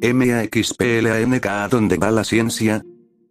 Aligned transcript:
MAXPLANK 0.00 1.46
¿A 1.46 1.68
dónde 1.68 1.98
va 1.98 2.10
la 2.10 2.24
ciencia? 2.24 2.84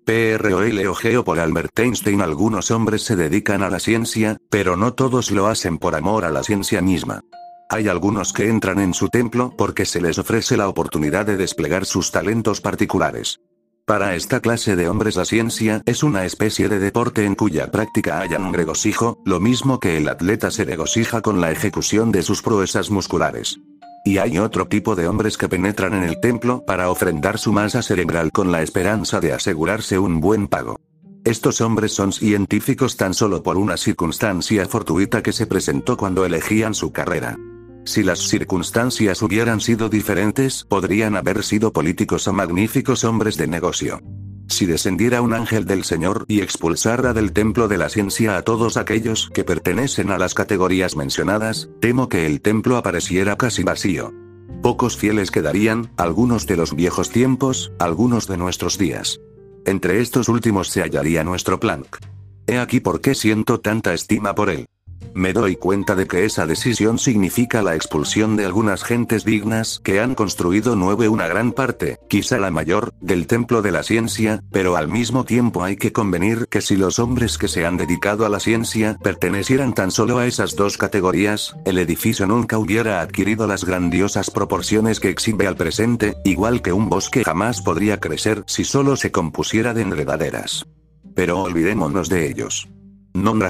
PROLOG 0.05 1.23
por 1.23 1.39
Albert 1.39 1.79
Einstein 1.79 2.21
Algunos 2.21 2.71
hombres 2.71 3.04
se 3.04 3.16
dedican 3.16 3.63
a 3.63 3.70
la 3.70 3.79
ciencia, 3.79 4.38
pero 4.50 4.75
no 4.75 4.93
todos 4.93 5.32
lo 5.32 5.48
hacen 5.48 5.77
por 5.77 5.95
amor 5.95 6.25
a 6.25 6.30
la 6.30 6.43
ciencia 6.43 6.82
misma. 6.82 7.21
Hay 7.70 7.88
algunos 7.88 8.32
que 8.32 8.48
entran 8.48 8.80
en 8.80 8.93
su 8.93 9.09
templo 9.09 9.54
porque 9.57 9.86
se 9.86 10.02
les 10.02 10.18
ofrece 10.18 10.55
la 10.55 10.70
oportunidad 10.70 11.25
de 11.25 11.38
desplegar 11.38 11.86
sus 11.86 12.11
talentos 12.11 12.61
particulares. 12.61 13.39
Para 13.86 14.15
esta 14.15 14.41
clase 14.41 14.75
de 14.75 14.89
hombres 14.89 15.15
la 15.15 15.23
ciencia 15.23 15.81
es 15.86 16.04
una 16.04 16.25
especie 16.25 16.68
de 16.68 16.79
deporte 16.79 17.23
en 17.23 17.36
cuya 17.36 17.71
práctica 17.71 18.20
hayan 18.20 18.43
un 18.43 18.54
regocijo, 18.54 19.21
lo 19.25 19.39
mismo 19.39 19.79
que 19.79 19.97
el 19.97 20.09
atleta 20.09 20.52
se 20.52 20.65
regocija 20.65 21.21
con 21.21 21.39
la 21.39 21.52
ejecución 21.52 22.11
de 22.11 22.23
sus 22.23 22.41
proezas 22.41 22.89
musculares. 22.89 23.59
Y 24.08 24.20
hay 24.20 24.38
otro 24.38 24.70
tipo 24.70 24.96
de 24.96 25.06
hombres 25.06 25.38
que 25.38 25.50
penetran 25.50 25.93
en 25.93 26.04
el 26.04 26.21
templo 26.21 26.64
para 26.65 26.89
ofrendar 26.89 27.38
su 27.38 27.52
masa 27.52 27.82
cerebral 27.82 28.32
con 28.32 28.54
la 28.54 28.61
esperanza 28.61 29.20
de 29.20 29.34
asegurarse 29.34 30.00
un 30.00 30.21
buen 30.21 30.48
pago. 30.48 30.79
Estos 31.25 31.60
hombres 31.60 31.92
son 31.92 32.14
científicos 32.14 32.95
tan 32.95 33.14
solo 33.14 33.44
por 33.44 33.58
una 33.58 33.75
circunstancia 33.75 34.66
fortuita 34.66 35.22
que 35.22 35.34
se 35.34 35.45
presentó 35.45 35.98
cuando 35.98 36.23
elegían 36.23 36.73
su 36.73 36.94
carrera. 36.94 37.38
Si 37.84 38.02
las 38.02 38.20
circunstancias 38.20 39.22
hubieran 39.22 39.59
sido 39.59 39.89
diferentes, 39.89 40.64
podrían 40.64 41.17
haber 41.17 41.44
sido 41.44 41.73
políticos 41.73 42.30
o 42.30 42.34
magníficos 42.34 43.03
hombres 43.03 43.36
de 43.36 43.48
negocio. 43.48 44.00
Si 44.47 44.66
descendiera 44.66 45.22
un 45.22 45.33
ángel 45.33 45.66
del 45.66 45.83
Señor 45.83 46.25
y 46.28 46.42
expulsara 46.42 47.14
del 47.14 47.33
templo 47.33 47.67
de 47.67 47.78
la 47.78 47.89
ciencia 47.89 48.38
a 48.38 48.42
todos 48.42 48.78
aquellos 48.78 49.30
que 49.33 49.44
pertenecen 49.44 50.09
a 50.09 50.17
las 50.17 50.33
categorías 50.33 50.95
mencionadas, 50.95 51.70
temo 51.80 52.09
que 52.09 52.25
el 52.25 52.42
templo 52.42 52.78
apareciera 52.78 53.38
casi 53.38 53.64
vacío. 53.64 54.14
Pocos 54.61 54.97
fieles 54.97 55.31
quedarían, 55.31 55.92
algunos 55.97 56.47
de 56.47 56.58
los 56.58 56.75
viejos 56.75 57.09
tiempos, 57.09 57.72
algunos 57.80 58.28
de 58.28 58.38
nuestros 58.38 58.78
días. 58.78 59.20
Entre 59.66 60.02
estos 60.02 60.30
últimos 60.30 60.70
se 60.70 60.81
hallaría 60.81 61.23
nuestro 61.23 61.59
Planck. 61.59 62.00
He 62.48 62.58
aquí 62.58 62.80
por 62.80 63.02
qué 63.02 63.14
siento 63.14 63.59
tanta 63.59 63.94
estima 63.94 64.34
por 64.34 64.50
él. 64.50 64.68
Me 65.14 65.34
doy 65.34 65.56
cuenta 65.56 65.95
de 65.95 66.06
que 66.06 66.26
esa 66.26 66.45
decisión 66.45 67.00
significa 67.00 67.64
la 67.64 67.76
expulsión 67.76 68.36
de 68.36 68.45
algunas 68.45 68.84
gentes 68.84 69.26
dignas 69.26 69.81
que 69.84 70.00
han 70.00 70.14
construido 70.14 70.76
nueve 70.76 71.09
una 71.09 71.28
gran 71.28 71.53
parte, 71.53 71.98
quizá 72.08 72.38
la 72.38 72.52
mayor, 72.52 72.94
del 73.02 73.25
templo 73.25 73.64
de 73.64 73.72
la 73.72 73.81
ciencia, 73.81 74.44
pero 74.52 74.75
al 74.75 74.88
mismo 74.88 75.23
tiempo 75.23 75.64
hay 75.64 75.75
que 75.75 75.92
convenir 75.92 76.48
que 76.50 76.62
si 76.62 76.75
los 76.75 77.00
hombres 77.00 77.40
que 77.40 77.48
se 77.48 77.66
han 77.66 77.78
dedicado 77.78 78.25
a 78.25 78.30
la 78.30 78.40
ciencia 78.40 78.98
pertenecieran 79.02 79.73
tan 79.73 79.90
solo 79.90 80.20
a 80.20 80.28
esas 80.28 80.56
dos 80.56 80.78
categorías, 80.78 81.56
el 81.66 81.80
edificio 81.80 82.28
nunca 82.28 82.59
hubiera 82.59 83.02
adquirido 83.02 83.48
las 83.48 83.66
grandiosas 83.66 84.30
proporciones 84.30 85.00
que 85.00 85.09
exhibe 85.09 85.48
al 85.48 85.56
presente, 85.56 86.16
igual 86.25 86.62
que 86.62 86.73
un 86.73 86.90
bosque 86.90 87.23
jamás 87.23 87.62
podría 87.62 88.00
crecer 88.00 88.44
si 88.45 88.64
solo 88.64 88.95
se 88.95 89.12
compusiera 89.12 89.73
de 89.73 89.81
enredaderas. 89.81 90.68
Pero 91.16 91.42
olvidémonos 91.42 92.09
de 92.09 92.30
ellos. 92.30 92.68
Non 93.14 93.42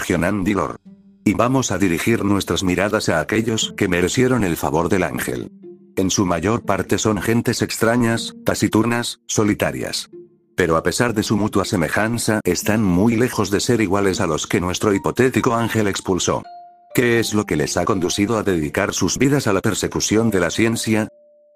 Dilor. 0.46 0.80
Y 1.28 1.34
vamos 1.34 1.74
a 1.74 1.78
dirigir 1.78 2.24
nuestras 2.24 2.64
miradas 2.64 3.10
a 3.10 3.20
aquellos 3.20 3.74
que 3.76 3.90
merecieron 3.90 4.46
el 4.46 4.56
favor 4.56 4.88
del 4.88 5.04
ángel. 5.04 5.52
En 5.98 6.10
su 6.10 6.26
mayor 6.26 6.64
parte 6.64 6.98
son 6.98 7.22
gentes 7.22 7.62
extrañas, 7.62 8.34
taciturnas, 8.46 9.20
solitarias. 9.28 10.10
Pero 10.56 10.78
a 10.78 10.84
pesar 10.84 11.14
de 11.14 11.24
su 11.24 11.36
mutua 11.36 11.66
semejanza, 11.66 12.40
están 12.46 12.82
muy 12.82 13.18
lejos 13.18 13.52
de 13.52 13.60
ser 13.60 13.82
iguales 13.82 14.22
a 14.22 14.26
los 14.26 14.48
que 14.48 14.62
nuestro 14.62 14.94
hipotético 14.94 15.54
ángel 15.54 15.90
expulsó. 15.90 16.44
¿Qué 16.96 17.20
es 17.20 17.34
lo 17.34 17.44
que 17.44 17.58
les 17.58 17.76
ha 17.76 17.84
conducido 17.84 18.38
a 18.38 18.44
dedicar 18.44 18.94
sus 18.94 19.18
vidas 19.18 19.48
a 19.48 19.54
la 19.54 19.60
persecución 19.60 20.30
de 20.30 20.40
la 20.40 20.50
ciencia? 20.50 21.10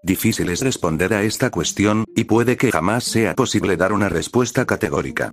Difícil 0.04 0.50
es 0.50 0.60
responder 0.60 1.14
a 1.14 1.24
esta 1.24 1.50
cuestión, 1.50 2.04
y 2.14 2.26
puede 2.26 2.58
que 2.58 2.74
jamás 2.74 3.06
sea 3.06 3.36
posible 3.36 3.78
dar 3.78 3.94
una 3.94 4.10
respuesta 4.10 4.66
categórica. 4.66 5.32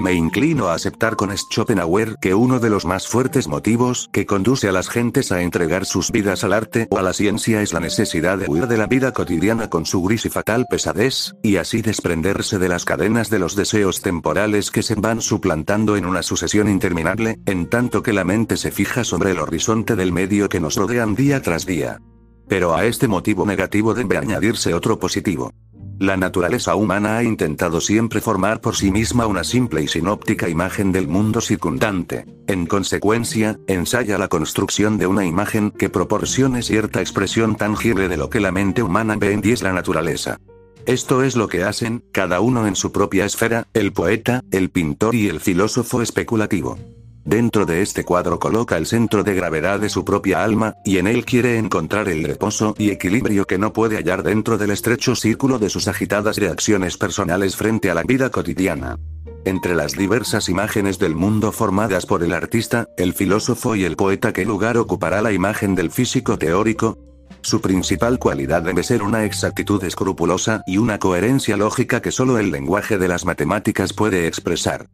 Me 0.00 0.14
inclino 0.14 0.68
a 0.68 0.74
aceptar 0.74 1.14
con 1.14 1.30
Schopenhauer 1.30 2.16
que 2.22 2.34
uno 2.34 2.58
de 2.58 2.70
los 2.70 2.86
más 2.86 3.06
fuertes 3.06 3.48
motivos 3.48 4.08
que 4.10 4.24
conduce 4.24 4.66
a 4.66 4.72
las 4.72 4.88
gentes 4.88 5.30
a 5.30 5.42
entregar 5.42 5.84
sus 5.84 6.10
vidas 6.10 6.42
al 6.42 6.54
arte 6.54 6.88
o 6.90 6.96
a 6.96 7.02
la 7.02 7.12
ciencia 7.12 7.60
es 7.60 7.74
la 7.74 7.80
necesidad 7.80 8.38
de 8.38 8.48
huir 8.48 8.66
de 8.66 8.78
la 8.78 8.86
vida 8.86 9.12
cotidiana 9.12 9.68
con 9.68 9.84
su 9.84 10.02
gris 10.02 10.24
y 10.24 10.30
fatal 10.30 10.64
pesadez, 10.70 11.34
y 11.42 11.56
así 11.56 11.82
desprenderse 11.82 12.58
de 12.58 12.70
las 12.70 12.86
cadenas 12.86 13.28
de 13.28 13.40
los 13.40 13.56
deseos 13.56 14.00
temporales 14.00 14.70
que 14.70 14.82
se 14.82 14.94
van 14.94 15.20
suplantando 15.20 15.98
en 15.98 16.06
una 16.06 16.22
sucesión 16.22 16.70
interminable, 16.70 17.38
en 17.44 17.68
tanto 17.68 18.02
que 18.02 18.14
la 18.14 18.24
mente 18.24 18.56
se 18.56 18.70
fija 18.70 19.04
sobre 19.04 19.32
el 19.32 19.38
horizonte 19.38 19.96
del 19.96 20.12
medio 20.12 20.48
que 20.48 20.60
nos 20.60 20.76
rodean 20.76 21.14
día 21.14 21.42
tras 21.42 21.66
día. 21.66 22.00
Pero 22.48 22.74
a 22.74 22.86
este 22.86 23.06
motivo 23.06 23.44
negativo 23.44 23.92
debe 23.92 24.16
añadirse 24.16 24.72
otro 24.72 24.98
positivo. 24.98 25.52
La 26.00 26.16
naturaleza 26.16 26.76
humana 26.76 27.18
ha 27.18 27.24
intentado 27.24 27.78
siempre 27.78 28.22
formar 28.22 28.62
por 28.62 28.74
sí 28.74 28.90
misma 28.90 29.26
una 29.26 29.44
simple 29.44 29.82
y 29.82 29.86
sinóptica 29.86 30.48
imagen 30.48 30.92
del 30.92 31.06
mundo 31.06 31.42
circundante. 31.42 32.24
En 32.46 32.64
consecuencia, 32.64 33.58
ensaya 33.66 34.16
la 34.16 34.28
construcción 34.28 34.96
de 34.96 35.06
una 35.06 35.26
imagen 35.26 35.70
que 35.70 35.90
proporcione 35.90 36.62
cierta 36.62 37.02
expresión 37.02 37.54
tangible 37.54 38.08
de 38.08 38.16
lo 38.16 38.30
que 38.30 38.40
la 38.40 38.50
mente 38.50 38.82
humana 38.82 39.16
ve 39.18 39.34
en 39.34 39.42
es 39.44 39.60
la 39.60 39.74
naturaleza. 39.74 40.38
Esto 40.86 41.22
es 41.22 41.36
lo 41.36 41.48
que 41.48 41.64
hacen, 41.64 42.02
cada 42.12 42.40
uno 42.40 42.66
en 42.66 42.76
su 42.76 42.92
propia 42.92 43.26
esfera, 43.26 43.66
el 43.74 43.92
poeta, 43.92 44.42
el 44.52 44.70
pintor 44.70 45.14
y 45.14 45.28
el 45.28 45.38
filósofo 45.38 46.00
especulativo. 46.00 46.78
Dentro 47.24 47.66
de 47.66 47.82
este 47.82 48.04
cuadro 48.04 48.38
coloca 48.38 48.76
el 48.76 48.86
centro 48.86 49.22
de 49.22 49.34
gravedad 49.34 49.78
de 49.78 49.90
su 49.90 50.04
propia 50.04 50.42
alma, 50.42 50.74
y 50.84 50.98
en 50.98 51.06
él 51.06 51.24
quiere 51.24 51.58
encontrar 51.58 52.08
el 52.08 52.24
reposo 52.24 52.74
y 52.78 52.90
equilibrio 52.90 53.46
que 53.46 53.58
no 53.58 53.72
puede 53.72 53.96
hallar 53.96 54.22
dentro 54.22 54.56
del 54.56 54.70
estrecho 54.70 55.14
círculo 55.14 55.58
de 55.58 55.68
sus 55.68 55.86
agitadas 55.86 56.38
reacciones 56.38 56.96
personales 56.96 57.56
frente 57.56 57.90
a 57.90 57.94
la 57.94 58.02
vida 58.02 58.30
cotidiana. 58.30 58.98
Entre 59.44 59.74
las 59.74 59.92
diversas 59.92 60.48
imágenes 60.48 60.98
del 60.98 61.14
mundo 61.14 61.52
formadas 61.52 62.06
por 62.06 62.22
el 62.22 62.32
artista, 62.32 62.86
el 62.96 63.12
filósofo 63.12 63.76
y 63.76 63.84
el 63.84 63.96
poeta, 63.96 64.32
¿qué 64.32 64.44
lugar 64.44 64.76
ocupará 64.78 65.22
la 65.22 65.32
imagen 65.32 65.74
del 65.74 65.90
físico 65.90 66.38
teórico? 66.38 66.98
Su 67.42 67.60
principal 67.60 68.18
cualidad 68.18 68.62
debe 68.62 68.82
ser 68.82 69.02
una 69.02 69.24
exactitud 69.24 69.82
escrupulosa 69.84 70.62
y 70.66 70.76
una 70.78 70.98
coherencia 70.98 71.56
lógica 71.56 72.02
que 72.02 72.12
solo 72.12 72.38
el 72.38 72.50
lenguaje 72.50 72.98
de 72.98 73.08
las 73.08 73.24
matemáticas 73.24 73.92
puede 73.92 74.26
expresar. 74.26 74.88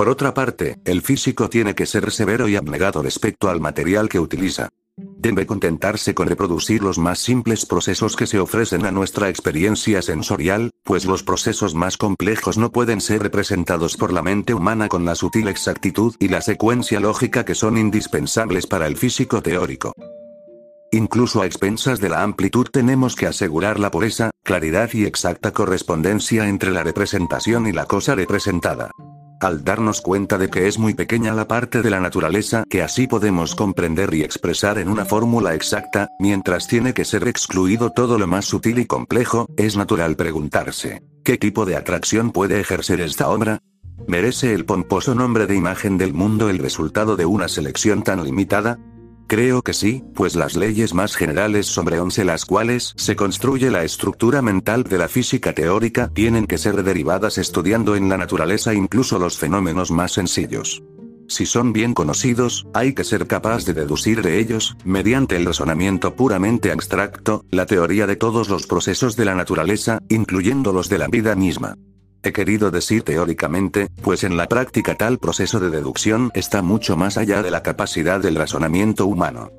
Por 0.00 0.08
otra 0.08 0.32
parte, 0.32 0.80
el 0.86 1.02
físico 1.02 1.50
tiene 1.50 1.74
que 1.74 1.84
ser 1.84 2.10
severo 2.10 2.48
y 2.48 2.56
abnegado 2.56 3.02
respecto 3.02 3.50
al 3.50 3.60
material 3.60 4.08
que 4.08 4.18
utiliza. 4.18 4.70
Debe 4.96 5.44
contentarse 5.44 6.14
con 6.14 6.26
reproducir 6.26 6.82
los 6.82 6.96
más 6.96 7.18
simples 7.18 7.66
procesos 7.66 8.16
que 8.16 8.26
se 8.26 8.40
ofrecen 8.40 8.86
a 8.86 8.92
nuestra 8.92 9.28
experiencia 9.28 10.00
sensorial, 10.00 10.70
pues 10.84 11.04
los 11.04 11.22
procesos 11.22 11.74
más 11.74 11.98
complejos 11.98 12.56
no 12.56 12.72
pueden 12.72 13.02
ser 13.02 13.22
representados 13.22 13.98
por 13.98 14.10
la 14.10 14.22
mente 14.22 14.54
humana 14.54 14.88
con 14.88 15.04
la 15.04 15.14
sutil 15.14 15.48
exactitud 15.48 16.14
y 16.18 16.28
la 16.28 16.40
secuencia 16.40 16.98
lógica 16.98 17.44
que 17.44 17.54
son 17.54 17.76
indispensables 17.76 18.66
para 18.66 18.86
el 18.86 18.96
físico 18.96 19.42
teórico. 19.42 19.92
Incluso 20.92 21.42
a 21.42 21.46
expensas 21.46 22.00
de 22.00 22.08
la 22.08 22.22
amplitud 22.22 22.68
tenemos 22.72 23.16
que 23.16 23.26
asegurar 23.26 23.78
la 23.78 23.90
pureza, 23.90 24.30
claridad 24.44 24.88
y 24.94 25.04
exacta 25.04 25.52
correspondencia 25.52 26.48
entre 26.48 26.70
la 26.70 26.84
representación 26.84 27.66
y 27.66 27.72
la 27.72 27.84
cosa 27.84 28.14
representada 28.14 28.92
al 29.40 29.64
darnos 29.64 30.00
cuenta 30.00 30.38
de 30.38 30.48
que 30.48 30.68
es 30.68 30.78
muy 30.78 30.94
pequeña 30.94 31.34
la 31.34 31.48
parte 31.48 31.82
de 31.82 31.90
la 31.90 32.00
naturaleza 32.00 32.64
que 32.68 32.82
así 32.82 33.06
podemos 33.06 33.54
comprender 33.54 34.14
y 34.14 34.22
expresar 34.22 34.78
en 34.78 34.88
una 34.88 35.04
fórmula 35.04 35.54
exacta, 35.54 36.08
mientras 36.18 36.68
tiene 36.68 36.94
que 36.94 37.04
ser 37.04 37.26
excluido 37.26 37.90
todo 37.90 38.18
lo 38.18 38.26
más 38.26 38.44
sutil 38.44 38.78
y 38.78 38.86
complejo, 38.86 39.46
es 39.56 39.76
natural 39.76 40.16
preguntarse, 40.16 41.02
¿qué 41.24 41.38
tipo 41.38 41.66
de 41.66 41.76
atracción 41.76 42.30
puede 42.30 42.60
ejercer 42.60 43.00
esta 43.00 43.28
obra? 43.28 43.60
¿Merece 44.06 44.54
el 44.54 44.64
pomposo 44.64 45.14
nombre 45.14 45.46
de 45.46 45.56
imagen 45.56 45.98
del 45.98 46.14
mundo 46.14 46.48
el 46.48 46.58
resultado 46.58 47.16
de 47.16 47.26
una 47.26 47.48
selección 47.48 48.02
tan 48.02 48.24
limitada? 48.24 48.78
Creo 49.30 49.62
que 49.62 49.74
sí, 49.74 50.02
pues 50.12 50.34
las 50.34 50.56
leyes 50.56 50.92
más 50.92 51.14
generales 51.14 51.66
sobre 51.66 52.00
once 52.00 52.24
las 52.24 52.44
cuales 52.44 52.94
se 52.96 53.14
construye 53.14 53.70
la 53.70 53.84
estructura 53.84 54.42
mental 54.42 54.82
de 54.82 54.98
la 54.98 55.06
física 55.06 55.52
teórica 55.52 56.10
tienen 56.12 56.48
que 56.48 56.58
ser 56.58 56.82
derivadas 56.82 57.38
estudiando 57.38 57.94
en 57.94 58.08
la 58.08 58.16
naturaleza 58.16 58.74
incluso 58.74 59.20
los 59.20 59.38
fenómenos 59.38 59.92
más 59.92 60.10
sencillos. 60.14 60.82
Si 61.28 61.46
son 61.46 61.72
bien 61.72 61.94
conocidos, 61.94 62.66
hay 62.74 62.92
que 62.92 63.04
ser 63.04 63.28
capaz 63.28 63.64
de 63.64 63.72
deducir 63.72 64.20
de 64.20 64.40
ellos, 64.40 64.76
mediante 64.84 65.36
el 65.36 65.46
razonamiento 65.46 66.16
puramente 66.16 66.72
abstracto, 66.72 67.44
la 67.52 67.66
teoría 67.66 68.08
de 68.08 68.16
todos 68.16 68.48
los 68.48 68.66
procesos 68.66 69.14
de 69.14 69.26
la 69.26 69.36
naturaleza, 69.36 70.00
incluyendo 70.08 70.72
los 70.72 70.88
de 70.88 70.98
la 70.98 71.06
vida 71.06 71.36
misma. 71.36 71.76
He 72.22 72.32
querido 72.32 72.70
decir 72.70 73.02
teóricamente, 73.02 73.88
pues 74.02 74.24
en 74.24 74.36
la 74.36 74.46
práctica 74.46 74.94
tal 74.94 75.18
proceso 75.18 75.58
de 75.58 75.70
deducción 75.70 76.30
está 76.34 76.60
mucho 76.60 76.96
más 76.96 77.16
allá 77.16 77.42
de 77.42 77.50
la 77.50 77.62
capacidad 77.62 78.20
del 78.20 78.36
razonamiento 78.36 79.06
humano. 79.06 79.50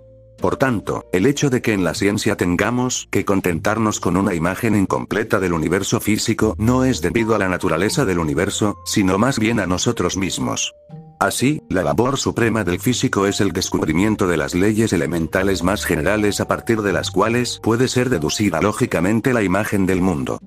Por 0.42 0.58
tanto, 0.58 1.06
el 1.12 1.28
hecho 1.28 1.52
de 1.52 1.62
que 1.62 1.74
en 1.74 1.84
la 1.84 1.94
ciencia 1.94 2.36
tengamos 2.36 3.08
que 3.12 3.25
contentarnos 3.25 4.00
con 4.00 4.18
una 4.18 4.34
imagen 4.34 4.75
incompleta 4.75 5.40
del 5.40 5.54
universo 5.54 6.00
físico 6.00 6.56
no 6.58 6.84
es 6.84 7.02
debido 7.02 7.36
a 7.36 7.40
la 7.40 7.48
naturaleza 7.48 8.06
del 8.06 8.18
universo, 8.18 8.80
sino 8.86 9.19
más 9.19 9.38
bien 9.38 9.60
a 9.60 9.68
nosotros 9.68 10.18
mismos. 10.18 10.74
Así, 11.19 11.62
la 11.69 11.84
labor 11.84 12.18
suprema 12.18 12.63
del 12.63 12.80
físico 12.80 13.28
es 13.28 13.42
el 13.42 13.52
descubrimiento 13.52 14.28
de 14.28 14.38
las 14.38 14.56
leyes 14.56 14.92
elementales 14.94 15.62
más 15.62 15.86
generales 15.86 16.40
a 16.42 16.48
partir 16.48 16.81
de 16.81 16.94
las 16.94 17.12
cuales 17.12 17.60
puede 17.62 17.88
ser 17.88 18.10
deducida 18.10 18.60
lógicamente 18.62 19.34
la 19.34 19.44
imagen 19.44 19.86
del 19.86 20.02
mundo. 20.02 20.40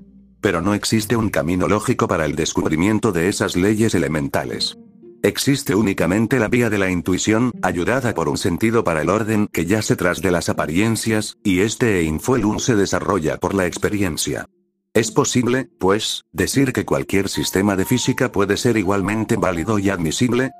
Pero 0.44 0.60
no 0.60 0.74
existe 0.74 1.16
un 1.16 1.30
camino 1.30 1.68
lógico 1.68 2.06
para 2.06 2.26
el 2.26 2.36
descubrimiento 2.36 3.12
de 3.12 3.28
esas 3.28 3.56
leyes 3.56 3.94
elementales. 3.94 4.76
Existe 5.22 5.74
únicamente 5.74 6.38
la 6.38 6.48
vía 6.48 6.68
de 6.68 6.76
la 6.76 6.90
intuición, 6.90 7.50
ayudada 7.62 8.12
por 8.12 8.28
un 8.28 8.36
sentido 8.36 8.84
para 8.84 9.00
el 9.00 9.08
orden 9.08 9.48
que 9.50 9.64
yace 9.64 9.96
tras 9.96 10.20
de 10.20 10.30
las 10.30 10.50
apariencias, 10.50 11.38
y 11.42 11.60
este 11.60 12.00
Einfuelun 12.00 12.60
se 12.60 12.76
desarrolla 12.76 13.38
por 13.38 13.54
la 13.54 13.64
experiencia. 13.64 14.44
Es 14.92 15.10
posible, 15.10 15.70
pues, 15.78 16.26
decir 16.30 16.74
que 16.74 16.84
cualquier 16.84 17.30
sistema 17.30 17.74
de 17.74 17.86
física 17.86 18.30
puede 18.30 18.58
ser 18.58 18.76
igualmente 18.76 19.36
válido 19.36 19.78
y 19.78 19.88
admisible. 19.88 20.50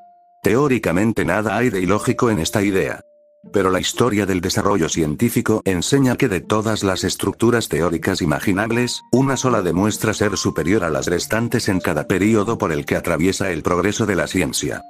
Teóricamente 0.43 1.27
nada 1.27 1.59
hay 1.59 1.69
de 1.69 1.83
ilógico 1.83 2.31
en 2.31 2.39
esta 2.39 2.63
idea. 2.63 3.03
Pero 3.52 3.70
la 3.70 3.81
historia 3.81 4.26
del 4.26 4.41
desarrollo 4.41 4.88
científico 4.88 5.62
enseña 5.64 6.17
que 6.17 6.29
de 6.29 6.41
todas 6.41 6.82
las 6.82 7.05
estructuras 7.05 7.69
teóricas 7.69 8.23
imaginables, 8.23 9.02
una 9.12 9.37
sola 9.37 9.62
demuestra 9.62 10.14
ser 10.14 10.37
superior 10.37 10.85
a 10.85 10.91
las 10.91 11.06
restantes 11.06 11.69
en 11.69 11.81
cada 11.81 12.06
período 12.06 12.58
por 12.58 12.73
el 12.73 12.85
que 12.85 12.96
atraviesa 12.96 13.50
el 13.50 13.62
progreso 13.62 14.06
de 14.06 14.17
la 14.17 14.26
ciencia. 14.26 14.82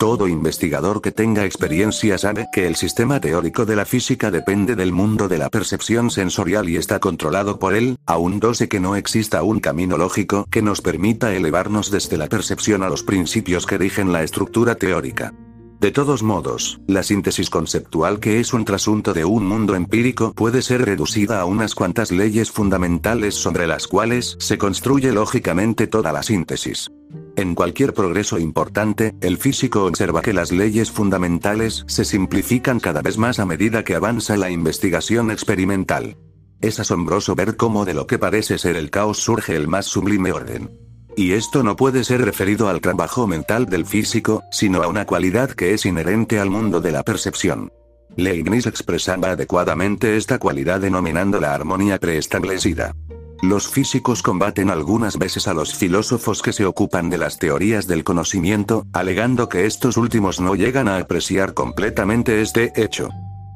Todo 0.00 0.28
investigador 0.28 1.02
que 1.02 1.12
tenga 1.12 1.44
experiencia 1.44 2.16
sabe 2.16 2.48
que 2.54 2.66
el 2.66 2.74
sistema 2.74 3.20
teórico 3.20 3.66
de 3.66 3.76
la 3.76 3.84
física 3.84 4.30
depende 4.30 4.74
del 4.74 4.92
mundo 4.92 5.28
de 5.28 5.36
la 5.36 5.50
percepción 5.50 6.10
sensorial 6.10 6.70
y 6.70 6.78
está 6.78 7.00
controlado 7.00 7.58
por 7.58 7.74
él, 7.74 7.98
aun 8.06 8.40
dose 8.40 8.66
que 8.66 8.80
no 8.80 8.96
exista 8.96 9.42
un 9.42 9.60
camino 9.60 9.98
lógico 9.98 10.46
que 10.50 10.62
nos 10.62 10.80
permita 10.80 11.34
elevarnos 11.34 11.90
desde 11.90 12.16
la 12.16 12.28
percepción 12.28 12.82
a 12.82 12.88
los 12.88 13.02
principios 13.02 13.66
que 13.66 13.76
rigen 13.76 14.10
la 14.10 14.22
estructura 14.22 14.74
teórica. 14.74 15.34
De 15.80 15.92
todos 15.92 16.22
modos, 16.22 16.78
la 16.86 17.02
síntesis 17.02 17.48
conceptual 17.48 18.20
que 18.20 18.38
es 18.38 18.52
un 18.52 18.66
trasunto 18.66 19.14
de 19.14 19.24
un 19.24 19.46
mundo 19.46 19.74
empírico 19.74 20.34
puede 20.34 20.60
ser 20.60 20.84
reducida 20.84 21.40
a 21.40 21.46
unas 21.46 21.74
cuantas 21.74 22.10
leyes 22.12 22.50
fundamentales 22.50 23.34
sobre 23.34 23.66
las 23.66 23.86
cuales 23.86 24.36
se 24.40 24.58
construye 24.58 25.10
lógicamente 25.10 25.86
toda 25.86 26.12
la 26.12 26.22
síntesis. 26.22 26.90
En 27.34 27.54
cualquier 27.54 27.94
progreso 27.94 28.38
importante, 28.38 29.14
el 29.22 29.38
físico 29.38 29.86
observa 29.86 30.20
que 30.20 30.34
las 30.34 30.52
leyes 30.52 30.90
fundamentales 30.90 31.84
se 31.86 32.04
simplifican 32.04 32.78
cada 32.78 33.00
vez 33.00 33.16
más 33.16 33.38
a 33.38 33.46
medida 33.46 33.82
que 33.82 33.94
avanza 33.94 34.36
la 34.36 34.50
investigación 34.50 35.30
experimental. 35.30 36.18
Es 36.60 36.78
asombroso 36.78 37.34
ver 37.34 37.56
cómo 37.56 37.86
de 37.86 37.94
lo 37.94 38.06
que 38.06 38.18
parece 38.18 38.58
ser 38.58 38.76
el 38.76 38.90
caos 38.90 39.16
surge 39.16 39.56
el 39.56 39.66
más 39.66 39.86
sublime 39.86 40.30
orden. 40.30 40.89
Y 41.16 41.32
esto 41.32 41.62
no 41.62 41.76
puede 41.76 42.04
ser 42.04 42.24
referido 42.24 42.68
al 42.68 42.80
trabajo 42.80 43.26
mental 43.26 43.66
del 43.66 43.86
físico, 43.86 44.42
sino 44.50 44.82
a 44.82 44.88
una 44.88 45.06
cualidad 45.06 45.50
que 45.50 45.74
es 45.74 45.84
inherente 45.86 46.38
al 46.38 46.50
mundo 46.50 46.80
de 46.80 46.92
la 46.92 47.02
percepción. 47.02 47.72
Leibniz 48.16 48.66
expresaba 48.66 49.30
adecuadamente 49.30 50.16
esta 50.16 50.38
cualidad 50.38 50.80
denominando 50.80 51.40
la 51.40 51.54
armonía 51.54 51.98
preestablecida. 51.98 52.94
Los 53.42 53.68
físicos 53.68 54.22
combaten 54.22 54.68
algunas 54.68 55.16
veces 55.16 55.48
a 55.48 55.54
los 55.54 55.74
filósofos 55.74 56.42
que 56.42 56.52
se 56.52 56.66
ocupan 56.66 57.08
de 57.08 57.16
las 57.16 57.38
teorías 57.38 57.86
del 57.86 58.04
conocimiento, 58.04 58.86
alegando 58.92 59.48
que 59.48 59.64
estos 59.64 59.96
últimos 59.96 60.40
no 60.40 60.54
llegan 60.54 60.88
a 60.88 60.98
apreciar 60.98 61.54
completamente 61.54 62.42
este 62.42 62.72
hecho. 62.76 63.08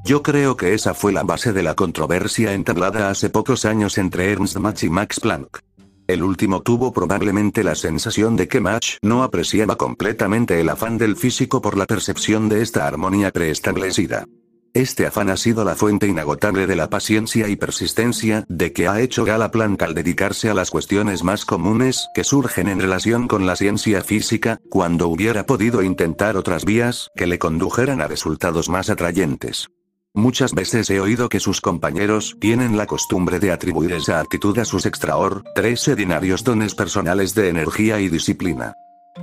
Yo 0.06 0.22
creo 0.22 0.56
que 0.56 0.72
esa 0.72 0.94
fue 0.94 1.12
la 1.12 1.22
base 1.22 1.52
de 1.52 1.62
la 1.62 1.74
controversia 1.74 2.54
entablada 2.54 3.10
hace 3.10 3.28
pocos 3.28 3.64
años 3.64 3.98
entre 3.98 4.32
Ernst 4.32 4.56
Mach 4.56 4.82
y 4.82 4.88
Max 4.88 5.20
Planck. 5.20 5.60
El 6.06 6.22
último 6.22 6.60
tuvo 6.60 6.92
probablemente 6.92 7.64
la 7.64 7.74
sensación 7.74 8.36
de 8.36 8.46
que 8.46 8.60
Mach 8.60 8.98
no 9.00 9.22
apreciaba 9.22 9.76
completamente 9.76 10.60
el 10.60 10.68
afán 10.68 10.98
del 10.98 11.16
físico 11.16 11.62
por 11.62 11.78
la 11.78 11.86
percepción 11.86 12.50
de 12.50 12.60
esta 12.60 12.86
armonía 12.86 13.30
preestablecida. 13.30 14.26
Este 14.74 15.06
afán 15.06 15.30
ha 15.30 15.36
sido 15.36 15.64
la 15.64 15.76
fuente 15.76 16.08
inagotable 16.08 16.66
de 16.66 16.74
la 16.74 16.90
paciencia 16.90 17.48
y 17.48 17.54
persistencia 17.54 18.44
de 18.48 18.72
que 18.72 18.88
ha 18.88 19.00
hecho 19.00 19.24
gala 19.24 19.52
Planck 19.52 19.80
al 19.82 19.94
dedicarse 19.94 20.50
a 20.50 20.54
las 20.54 20.70
cuestiones 20.70 21.22
más 21.22 21.44
comunes 21.44 22.08
que 22.12 22.24
surgen 22.24 22.68
en 22.68 22.80
relación 22.80 23.28
con 23.28 23.46
la 23.46 23.54
ciencia 23.54 24.02
física, 24.02 24.58
cuando 24.68 25.08
hubiera 25.08 25.46
podido 25.46 25.82
intentar 25.82 26.36
otras 26.36 26.64
vías 26.64 27.08
que 27.14 27.28
le 27.28 27.38
condujeran 27.38 28.00
a 28.00 28.08
resultados 28.08 28.68
más 28.68 28.90
atrayentes. 28.90 29.68
Muchas 30.16 30.54
veces 30.54 30.88
he 30.90 31.00
oído 31.00 31.28
que 31.28 31.40
sus 31.40 31.60
compañeros 31.60 32.36
tienen 32.40 32.76
la 32.76 32.86
costumbre 32.86 33.40
de 33.40 33.50
atribuir 33.50 33.92
esa 33.94 34.20
actitud 34.20 34.56
a 34.60 34.64
sus 34.64 34.86
extraordinarios 34.86 36.44
dones 36.44 36.76
personales 36.76 37.34
de 37.34 37.48
energía 37.48 37.98
y 37.98 38.08
disciplina. 38.08 38.74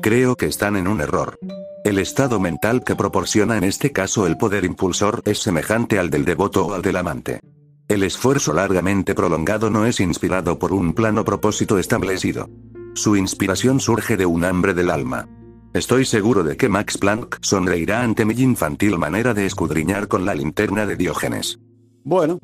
Creo 0.01 0.35
que 0.35 0.47
están 0.47 0.75
en 0.75 0.89
un 0.89 0.99
error. 0.99 1.39
El 1.85 1.97
estado 1.97 2.41
mental 2.41 2.83
que 2.83 2.97
proporciona 2.97 3.57
en 3.57 3.63
este 3.63 3.93
caso 3.93 4.27
el 4.27 4.35
poder 4.35 4.65
impulsor 4.65 5.21
es 5.23 5.39
semejante 5.39 5.97
al 5.97 6.09
del 6.09 6.25
devoto 6.25 6.65
o 6.65 6.73
al 6.73 6.81
del 6.81 6.97
amante. 6.97 7.39
El 7.87 8.03
esfuerzo 8.03 8.51
largamente 8.51 9.15
prolongado 9.15 9.69
no 9.69 9.85
es 9.85 10.01
inspirado 10.01 10.59
por 10.59 10.73
un 10.73 10.93
plano 10.93 11.23
propósito 11.23 11.79
establecido. 11.79 12.49
Su 12.95 13.15
inspiración 13.15 13.79
surge 13.79 14.17
de 14.17 14.25
un 14.25 14.43
hambre 14.43 14.73
del 14.73 14.89
alma. 14.89 15.29
Estoy 15.73 16.03
seguro 16.03 16.43
de 16.43 16.57
que 16.57 16.67
Max 16.67 16.97
Planck 16.97 17.37
sonreirá 17.41 18.03
ante 18.03 18.25
mi 18.25 18.33
infantil 18.33 18.97
manera 18.97 19.33
de 19.33 19.45
escudriñar 19.45 20.09
con 20.09 20.25
la 20.25 20.35
linterna 20.35 20.85
de 20.85 20.97
Diógenes. 20.97 21.59
Bueno. 22.03 22.39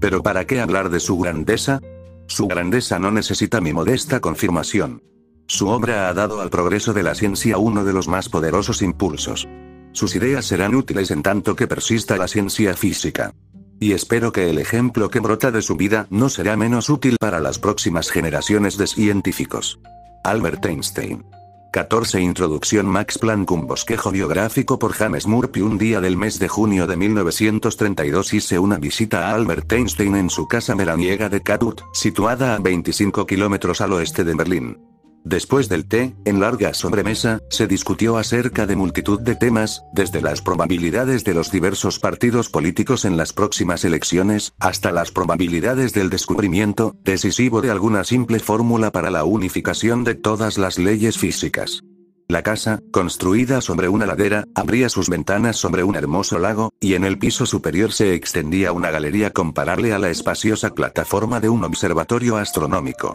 ¿Pero 0.00 0.24
para 0.24 0.46
qué 0.48 0.60
hablar 0.60 0.90
de 0.90 0.98
su 0.98 1.16
grandeza? 1.16 1.80
Su 2.26 2.48
grandeza 2.48 2.98
no 2.98 3.12
necesita 3.12 3.60
mi 3.60 3.72
modesta 3.72 4.18
confirmación. 4.18 5.00
Su 5.46 5.68
obra 5.68 6.08
ha 6.08 6.14
dado 6.14 6.40
al 6.40 6.50
progreso 6.50 6.92
de 6.92 7.04
la 7.04 7.14
ciencia 7.14 7.56
uno 7.56 7.84
de 7.84 7.92
los 7.92 8.08
más 8.08 8.28
poderosos 8.28 8.82
impulsos. 8.82 9.46
Sus 9.92 10.16
ideas 10.16 10.44
serán 10.46 10.74
útiles 10.74 11.12
en 11.12 11.22
tanto 11.22 11.54
que 11.54 11.68
persista 11.68 12.16
la 12.16 12.26
ciencia 12.26 12.74
física. 12.74 13.32
Y 13.78 13.92
espero 13.92 14.32
que 14.32 14.50
el 14.50 14.58
ejemplo 14.58 15.08
que 15.08 15.20
brota 15.20 15.52
de 15.52 15.62
su 15.62 15.76
vida 15.76 16.08
no 16.10 16.28
será 16.28 16.56
menos 16.56 16.90
útil 16.90 17.16
para 17.20 17.38
las 17.38 17.60
próximas 17.60 18.10
generaciones 18.10 18.76
de 18.76 18.88
científicos. 18.88 19.78
Albert 20.24 20.66
Einstein 20.66 21.24
14 21.72 22.20
Introducción 22.20 22.84
Max 22.84 23.16
Planck 23.16 23.50
Un 23.50 23.66
bosquejo 23.66 24.10
biográfico 24.10 24.78
por 24.78 24.92
James 24.92 25.26
Murphy 25.26 25.62
Un 25.62 25.78
día 25.78 26.02
del 26.02 26.18
mes 26.18 26.38
de 26.38 26.46
junio 26.46 26.86
de 26.86 26.96
1932 26.96 28.34
hice 28.34 28.58
una 28.58 28.76
visita 28.76 29.28
a 29.28 29.34
Albert 29.34 29.72
Einstein 29.72 30.16
en 30.16 30.28
su 30.28 30.46
casa 30.46 30.74
veraniega 30.74 31.30
de 31.30 31.40
Katut, 31.40 31.80
situada 31.94 32.56
a 32.56 32.58
25 32.58 33.26
kilómetros 33.26 33.80
al 33.80 33.94
oeste 33.94 34.22
de 34.22 34.34
Berlín. 34.34 34.91
Después 35.24 35.68
del 35.68 35.86
té, 35.86 36.16
en 36.24 36.40
larga 36.40 36.74
sobremesa, 36.74 37.40
se 37.48 37.68
discutió 37.68 38.16
acerca 38.16 38.66
de 38.66 38.74
multitud 38.74 39.20
de 39.20 39.36
temas, 39.36 39.82
desde 39.92 40.20
las 40.20 40.42
probabilidades 40.42 41.22
de 41.24 41.32
los 41.32 41.52
diversos 41.52 42.00
partidos 42.00 42.48
políticos 42.48 43.04
en 43.04 43.16
las 43.16 43.32
próximas 43.32 43.84
elecciones, 43.84 44.52
hasta 44.58 44.90
las 44.90 45.12
probabilidades 45.12 45.92
del 45.92 46.10
descubrimiento, 46.10 46.96
decisivo 47.04 47.62
de 47.62 47.70
alguna 47.70 48.02
simple 48.02 48.40
fórmula 48.40 48.90
para 48.90 49.10
la 49.10 49.24
unificación 49.24 50.02
de 50.02 50.16
todas 50.16 50.58
las 50.58 50.78
leyes 50.78 51.16
físicas. 51.18 51.82
La 52.28 52.42
casa, 52.42 52.80
construida 52.90 53.60
sobre 53.60 53.88
una 53.88 54.06
ladera, 54.06 54.44
abría 54.54 54.88
sus 54.88 55.08
ventanas 55.08 55.56
sobre 55.56 55.84
un 55.84 55.94
hermoso 55.96 56.38
lago, 56.38 56.72
y 56.80 56.94
en 56.94 57.04
el 57.04 57.18
piso 57.18 57.46
superior 57.46 57.92
se 57.92 58.14
extendía 58.14 58.72
una 58.72 58.90
galería 58.90 59.30
comparable 59.30 59.92
a 59.92 59.98
la 59.98 60.10
espaciosa 60.10 60.70
plataforma 60.70 61.40
de 61.40 61.48
un 61.48 61.62
observatorio 61.62 62.38
astronómico. 62.38 63.14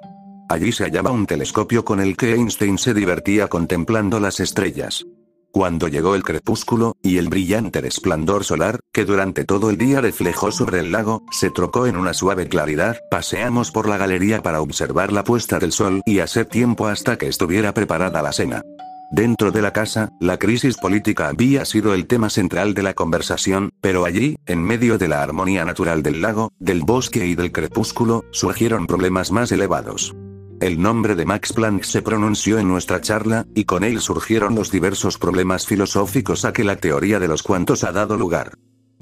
Allí 0.49 0.71
se 0.71 0.85
hallaba 0.85 1.11
un 1.11 1.25
telescopio 1.25 1.83
con 1.83 1.99
el 1.99 2.15
que 2.15 2.33
Einstein 2.33 2.77
se 2.77 2.93
divertía 2.93 3.47
contemplando 3.47 4.19
las 4.19 4.39
estrellas. 4.39 5.05
Cuando 5.51 5.87
llegó 5.87 6.15
el 6.15 6.23
crepúsculo, 6.23 6.95
y 7.01 7.17
el 7.17 7.29
brillante 7.29 7.81
resplandor 7.81 8.43
solar, 8.43 8.79
que 8.93 9.05
durante 9.05 9.43
todo 9.43 9.69
el 9.69 9.77
día 9.77 10.01
reflejó 10.01 10.51
sobre 10.51 10.79
el 10.79 10.91
lago, 10.91 11.23
se 11.31 11.49
trocó 11.49 11.87
en 11.87 11.97
una 11.97 12.13
suave 12.13 12.47
claridad, 12.47 12.97
paseamos 13.09 13.71
por 13.71 13.89
la 13.89 13.97
galería 13.97 14.41
para 14.41 14.61
observar 14.61 15.11
la 15.11 15.23
puesta 15.23 15.59
del 15.59 15.71
sol 15.71 16.01
y 16.05 16.19
hacer 16.19 16.45
tiempo 16.45 16.87
hasta 16.87 17.17
que 17.17 17.27
estuviera 17.27 17.73
preparada 17.73 18.21
la 18.21 18.31
cena. 18.31 18.61
Dentro 19.09 19.51
de 19.51 19.61
la 19.61 19.71
casa, 19.71 20.09
la 20.19 20.37
crisis 20.37 20.77
política 20.77 21.29
había 21.29 21.65
sido 21.65 21.93
el 21.93 22.07
tema 22.07 22.29
central 22.29 22.73
de 22.73 22.83
la 22.83 22.93
conversación, 22.93 23.71
pero 23.81 24.05
allí, 24.05 24.37
en 24.45 24.61
medio 24.61 24.97
de 24.97 25.07
la 25.07 25.23
armonía 25.23 25.65
natural 25.65 26.03
del 26.03 26.21
lago, 26.21 26.51
del 26.59 26.81
bosque 26.81 27.25
y 27.25 27.35
del 27.35 27.51
crepúsculo, 27.51 28.25
surgieron 28.31 28.85
problemas 28.85 29.31
más 29.31 29.51
elevados. 29.51 30.13
El 30.59 30.81
nombre 30.81 31.15
de 31.15 31.25
Max 31.25 31.53
Planck 31.53 31.83
se 31.83 32.01
pronunció 32.01 32.57
en 32.57 32.67
nuestra 32.67 32.99
charla, 32.99 33.45
y 33.53 33.65
con 33.65 33.83
él 33.83 33.99
surgieron 33.99 34.55
los 34.55 34.71
diversos 34.71 35.19
problemas 35.19 35.67
filosóficos 35.67 36.45
a 36.45 36.53
que 36.53 36.63
la 36.63 36.77
teoría 36.77 37.19
de 37.19 37.27
los 37.27 37.43
cuantos 37.43 37.83
ha 37.83 37.91
dado 37.91 38.17
lugar. 38.17 38.53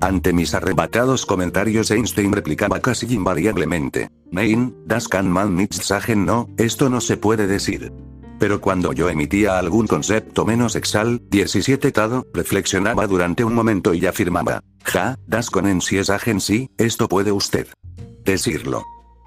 Ante 0.02 0.34
mis 0.34 0.54
arrebatados 0.54 1.26
comentarios 1.26 1.92
Einstein 1.92 2.34
replicaba 2.34 2.82
casi 2.82 3.06
invariablemente, 3.14 4.10
Nein, 4.32 4.76
das 4.86 5.08
kann 5.08 5.32
man 5.32 5.56
nicht 5.56 5.82
sagen 5.82 6.26
no, 6.26 6.50
esto 6.58 6.90
no 6.90 7.00
se 7.00 7.16
puede 7.16 7.48
decir. 7.48 7.94
Pero 8.38 8.60
cuando 8.60 8.92
yo 8.92 9.08
emitía 9.08 9.58
algún 9.58 9.88
concepto 9.88 10.44
menos 10.46 10.76
exal, 10.76 11.22
17 11.30 11.94
tado, 11.94 12.28
reflexionaba 12.34 13.08
durante 13.08 13.46
un 13.46 13.56
momento 13.56 13.94
y 13.94 14.06
afirmaba, 14.06 14.62
ja, 14.84 15.18
das 15.26 15.50
können 15.50 15.80
Sie 15.80 16.04
sagen 16.04 16.42
sí, 16.42 16.70
esto 16.78 17.08
puede 17.08 17.32
usted 17.32 17.68
decirlo. 18.26 18.84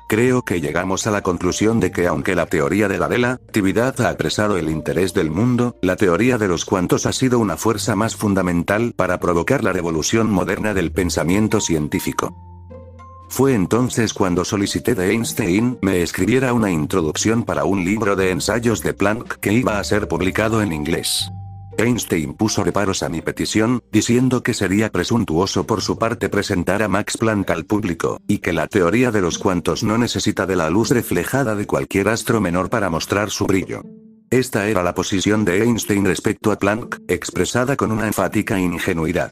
Creo 0.09 0.43
que 0.43 0.63
llegamos 0.63 1.07
a 1.07 1.11
la 1.11 1.23
conclusión 1.23 1.81
de 1.81 1.93
que 1.93 2.07
aunque 2.07 2.35
la 2.35 2.47
teoría 2.47 2.89
de 2.89 2.97
la 2.97 3.09
relatividad 3.09 4.01
ha 4.01 4.09
apresado 4.09 4.57
el 4.57 4.71
interés 4.71 5.13
del 5.13 5.31
mundo, 5.31 5.77
la 5.83 5.97
teoría 5.97 6.39
de 6.39 6.49
los 6.49 6.65
cuantos 6.65 7.05
ha 7.05 7.13
sido 7.13 7.39
una 7.39 7.59
fuerza 7.59 7.95
más 7.95 8.17
fundamental 8.17 8.95
para 8.97 9.21
provocar 9.21 9.63
la 9.63 9.75
revolución 9.75 10.31
moderna 10.31 10.73
del 10.73 10.93
pensamiento 10.93 11.61
científico. 11.61 12.35
Fue 13.29 13.55
entonces 13.55 14.15
cuando 14.15 14.47
solicité 14.47 14.95
de 14.95 15.11
Einstein 15.13 15.79
me 15.83 16.01
escribiera 16.01 16.55
una 16.55 16.71
introducción 16.71 17.45
para 17.45 17.67
un 17.67 17.85
libro 17.85 18.17
de 18.17 18.31
ensayos 18.31 18.83
de 18.83 18.95
Planck 18.95 19.39
que 19.41 19.53
iba 19.53 19.79
a 19.79 19.85
ser 19.85 20.09
publicado 20.09 20.63
en 20.63 20.73
inglés. 20.73 21.31
Einstein 21.79 22.35
puso 22.35 22.65
reparos 22.65 23.03
a 23.03 23.09
mi 23.09 23.23
petición, 23.23 23.83
diciendo 23.93 24.43
que 24.43 24.53
sería 24.53 24.91
presuntuoso 24.91 25.65
por 25.65 25.81
su 25.81 25.97
parte 25.97 26.29
presentar 26.29 26.83
a 26.83 26.89
Max 26.89 27.17
Planck 27.17 27.51
al 27.51 27.65
público, 27.65 28.21
y 28.27 28.39
que 28.39 28.53
la 28.53 28.67
teoría 28.67 29.13
de 29.13 29.21
los 29.21 29.39
cuantos 29.39 29.85
no 29.85 29.97
necesita 29.97 30.45
de 30.45 30.57
la 30.57 30.71
luz 30.71 30.91
reflejada 30.91 31.55
de 31.55 31.67
cualquier 31.67 32.09
astro 32.09 32.41
menor 32.41 32.69
para 32.69 32.91
mostrar 32.91 33.31
su 33.31 33.47
brillo. 33.47 33.83
Esta 34.31 34.69
era 34.69 34.83
la 34.83 34.95
posición 34.95 35.45
de 35.45 35.63
Einstein 35.63 36.05
respecto 36.05 36.51
a 36.53 36.59
Planck, 36.59 36.99
expresada 37.09 37.77
con 37.77 37.93
una 37.93 38.07
enfática 38.07 38.59
ingenuidad. 38.59 39.31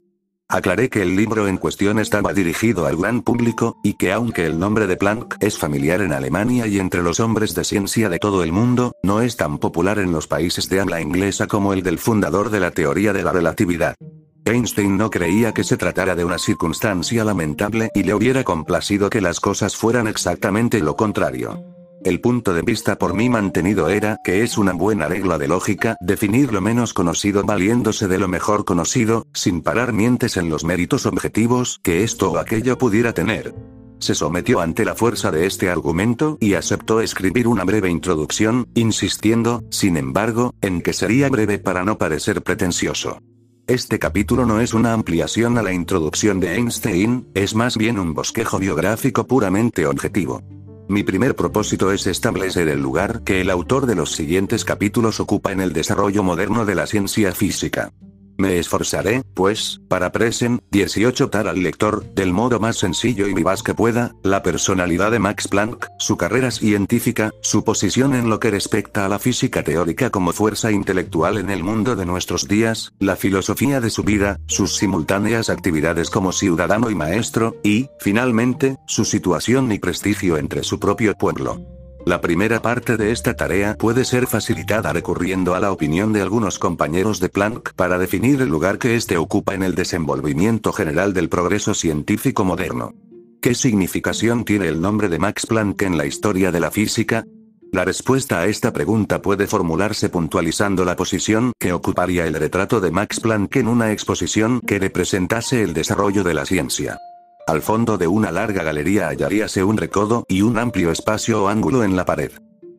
Aclaré 0.49 0.89
que 0.89 1.03
el 1.03 1.17
libro 1.17 1.49
en 1.49 1.57
cuestión 1.57 1.99
estaba 1.99 2.33
dirigido 2.33 2.87
al 2.87 2.97
gran 2.97 3.23
público, 3.23 3.81
y 3.83 3.95
que 3.95 4.13
aunque 4.13 4.47
el 4.47 4.61
nombre 4.61 4.87
de 4.87 4.97
Planck 4.97 5.37
es 5.41 5.59
familiar 5.59 6.01
en 6.01 6.13
Alemania 6.13 6.69
y 6.69 6.79
entre 6.79 7.03
los 7.03 7.19
hombres 7.19 7.53
de 7.57 7.65
ciencia 7.65 8.09
de 8.09 8.21
todo 8.21 8.45
el 8.45 8.53
mundo, 8.53 8.93
no 9.03 9.23
es 9.23 9.37
tan 9.37 9.59
popular 9.59 9.99
en 9.99 10.13
los 10.13 10.29
países 10.29 10.69
de 10.69 10.79
habla 10.79 11.01
inglesa 11.01 11.49
como 11.49 11.73
el 11.73 11.83
del 11.83 11.99
fundador 11.99 12.51
de 12.51 12.61
la 12.61 12.71
teoría 12.71 13.13
de 13.13 13.25
la 13.25 13.33
relatividad. 13.33 13.97
Einstein 14.45 14.97
no 14.97 15.11
creía 15.11 15.53
que 15.53 15.65
se 15.65 15.77
tratara 15.77 16.15
de 16.15 16.25
una 16.25 16.39
circunstancia 16.39 17.25
lamentable 17.25 17.91
y 17.93 18.05
le 18.05 18.15
hubiera 18.15 18.45
complacido 18.45 19.11
que 19.11 19.21
las 19.21 19.41
cosas 19.41 19.75
fueran 19.75 20.07
exactamente 20.07 20.79
lo 20.79 20.95
contrario. 20.95 21.76
El 22.07 22.21
punto 22.21 22.55
de 22.55 22.63
vista 22.63 22.99
por 22.99 23.15
mí 23.15 23.29
mantenido 23.29 23.89
era 23.89 24.21
que 24.23 24.45
es 24.45 24.59
una 24.59 24.73
buena 24.73 25.09
regla 25.09 25.39
de 25.39 25.49
lógica 25.49 25.97
definir 26.01 26.53
lo 26.53 26.61
menos 26.61 26.95
conocido 26.95 27.43
valiéndose 27.43 28.07
de 28.07 28.17
lo 28.17 28.29
mejor 28.29 28.65
conocido, 28.65 29.27
sin 29.35 29.61
parar 29.61 29.93
mientes 29.93 30.37
en 30.37 30.49
los 30.49 30.63
méritos 30.63 31.05
objetivos 31.05 31.81
que 31.83 32.05
esto 32.05 32.31
o 32.31 32.39
aquello 32.39 32.79
pudiera 32.79 33.13
tener. 33.13 33.57
Se 33.99 34.15
sometió 34.15 34.61
ante 34.61 34.85
la 34.85 34.95
fuerza 34.95 35.33
de 35.33 35.47
este 35.47 35.69
argumento 35.69 36.39
y 36.41 36.55
aceptó 36.55 37.01
escribir 37.01 37.49
una 37.49 37.65
breve 37.65 37.91
introducción, 37.91 38.69
insistiendo, 38.77 39.65
sin 39.73 39.97
embargo, 39.97 40.55
en 40.61 40.83
que 40.83 40.93
sería 40.93 41.29
breve 41.29 41.59
para 41.59 41.83
no 41.83 41.99
parecer 41.99 42.41
pretencioso. 42.41 43.19
Este 43.67 43.99
capítulo 43.99 44.47
no 44.47 44.61
es 44.61 44.75
una 44.75 44.93
ampliación 44.93 45.59
a 45.59 45.63
la 45.65 45.73
introducción 45.73 46.39
de 46.39 46.55
Einstein, 46.55 47.27
es 47.35 47.57
más 47.57 47.77
bien 47.77 47.99
un 47.99 48.15
bosquejo 48.15 48.61
biográfico 48.61 49.27
puramente 49.27 49.89
objetivo. 49.89 50.45
Mi 50.89 51.03
primer 51.03 51.35
propósito 51.35 51.91
es 51.91 52.07
establecer 52.07 52.69
el 52.69 52.81
lugar 52.81 53.23
que 53.23 53.41
el 53.41 53.51
autor 53.51 53.87
de 53.87 53.97
los 53.97 54.13
siguientes 54.13 54.65
capítulos 54.65 55.19
ocupa 55.19 55.51
en 55.51 55.61
el 55.61 55.73
desarrollo 55.73 56.23
moderno 56.23 56.65
de 56.65 56.77
la 56.77 56.87
ciencia 56.87 57.33
física. 57.33 57.93
Me 58.39 58.59
esforzaré, 58.59 59.23
pues, 59.35 59.81
para 59.89 60.13
present 60.13 60.63
18 60.71 61.29
dar 61.29 61.49
al 61.49 61.63
lector, 61.63 62.05
del 62.15 62.33
modo 62.33 62.61
más 62.61 62.77
sencillo 62.77 63.27
y 63.27 63.35
vivaz 63.35 63.63
que 63.63 63.75
pueda, 63.75 64.15
la 64.23 64.43
personalidad 64.43 65.11
de 65.11 65.19
Max 65.19 65.49
Planck, 65.49 65.89
su 65.99 66.17
carrera 66.17 66.51
científica, 66.51 67.33
su 67.43 67.65
posición 67.65 68.15
en 68.15 68.29
lo 68.29 68.39
que 68.41 68.51
respecta 68.51 69.07
a 69.07 69.09
la 69.09 69.19
física 69.19 69.63
teórica 69.63 70.11
como 70.11 70.33
fuerza 70.33 70.71
intelectual 70.71 71.39
en 71.39 71.51
el 71.51 71.63
mundo 71.63 71.97
de 71.97 72.07
nuestros 72.07 72.49
días, 72.49 72.93
la 72.99 73.17
filosofía 73.17 73.81
de 73.81 73.91
su 73.91 74.03
vida, 74.03 74.39
sus 74.47 74.77
simultáneas 74.77 75.51
actividades 75.51 76.11
como 76.11 76.33
ciudadano 76.33 76.91
y 76.91 76.95
maestro, 76.95 77.57
y, 77.63 77.89
finalmente, 78.01 78.77
su 78.87 79.05
situación 79.05 79.73
y 79.73 79.79
prestigio 79.79 80.37
entre 80.37 80.63
su 80.63 80.79
propio 80.79 81.15
pueblo. 81.15 81.76
La 82.07 82.21
primera 82.21 82.63
parte 82.63 82.97
de 82.97 83.11
esta 83.11 83.35
tarea 83.35 83.77
puede 83.77 84.05
ser 84.05 84.29
facilitada 84.29 84.93
recurriendo 84.93 85.57
a 85.57 85.61
la 85.61 85.73
opinión 85.73 86.13
de 86.13 86.23
algunos 86.23 86.61
compañeros 86.61 87.19
de 87.19 87.29
Planck 87.29 87.73
para 87.75 87.99
definir 87.99 88.41
el 88.41 88.49
lugar 88.49 88.79
que 88.79 88.95
éste 88.95 89.17
ocupa 89.17 89.55
en 89.55 89.65
el 89.65 89.75
desenvolvimiento 89.75 90.73
general 90.73 91.13
del 91.15 91.29
progreso 91.29 91.75
científico 91.75 92.45
moderno. 92.45 92.95
¿Qué 93.43 93.57
significación 93.57 94.45
tiene 94.45 94.69
el 94.69 94.81
nombre 94.81 95.09
de 95.09 95.19
Max 95.19 95.47
Planck 95.47 95.83
en 95.83 95.99
la 95.99 96.07
historia 96.07 96.53
de 96.53 96.61
la 96.61 96.71
física? 96.71 97.25
La 97.73 97.85
respuesta 97.85 98.39
a 98.39 98.47
esta 98.47 98.73
pregunta 98.73 99.21
puede 99.21 99.49
formularse 99.49 100.09
puntualizando 100.09 100.85
la 100.85 100.95
posición 100.95 101.55
que 101.59 101.73
ocuparía 101.73 102.25
el 102.25 102.35
retrato 102.35 102.81
de 102.81 102.93
Max 102.93 103.19
Planck 103.19 103.57
en 103.57 103.67
una 103.67 103.91
exposición 103.91 104.61
que 104.61 104.79
representase 104.79 105.61
el 105.61 105.75
desarrollo 105.75 106.23
de 106.23 106.35
la 106.35 106.47
ciencia. 106.47 106.99
Al 107.47 107.63
fondo 107.63 107.97
de 107.97 108.09
una 108.09 108.33
larga 108.33 108.65
galería 108.65 109.07
hallaríase 109.07 109.63
un 109.63 109.77
recodo 109.77 110.25
y 110.29 110.43
un 110.43 110.59
amplio 110.59 110.91
espacio 110.91 111.45
o 111.45 111.49
ángulo 111.49 111.85
en 111.85 111.95
la 111.95 112.05
pared. 112.05 112.33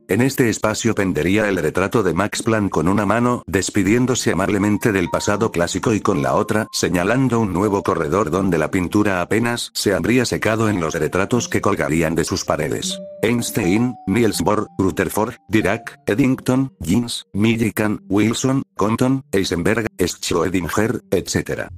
En 0.10 0.22
este 0.22 0.50
espacio 0.50 0.94
pendería 0.94 1.48
el 1.48 1.56
retrato 1.56 2.04
de 2.04 2.14
Max 2.14 2.44
Planck 2.44 2.70
con 2.70 2.90
una 2.90 3.06
mano, 3.06 3.44
despidiéndose 3.48 4.32
amablemente 4.32 4.92
del 4.92 5.10
pasado 5.10 5.52
clásico 5.52 5.94
y 5.94 6.02
con 6.02 6.22
la 6.22 6.36
otra, 6.36 6.68
señalando 6.74 7.40
un 7.40 7.54
nuevo 7.54 7.82
corredor 7.82 8.30
donde 8.30 8.58
la 8.58 8.70
pintura 8.70 9.22
apenas 9.22 9.72
se 9.74 9.94
habría 9.94 10.26
secado 10.26 10.68
en 10.68 10.82
los 10.82 10.94
retratos 10.96 11.48
que 11.48 11.62
colgarían 11.62 12.16
de 12.16 12.26
sus 12.26 12.44
paredes. 12.44 13.00
Einstein, 13.22 13.96
Niels 14.06 14.42
Bohr, 14.42 14.68
Rutherford, 14.78 15.36
Dirac, 15.48 15.98
Eddington, 16.06 16.74
Jeans, 16.82 17.26
Millikan, 17.32 18.02
Wilson, 18.10 18.64
Compton, 18.76 19.24
Eisenberg, 19.32 19.88
Schrödinger, 19.98 21.02
etc. 21.12 21.70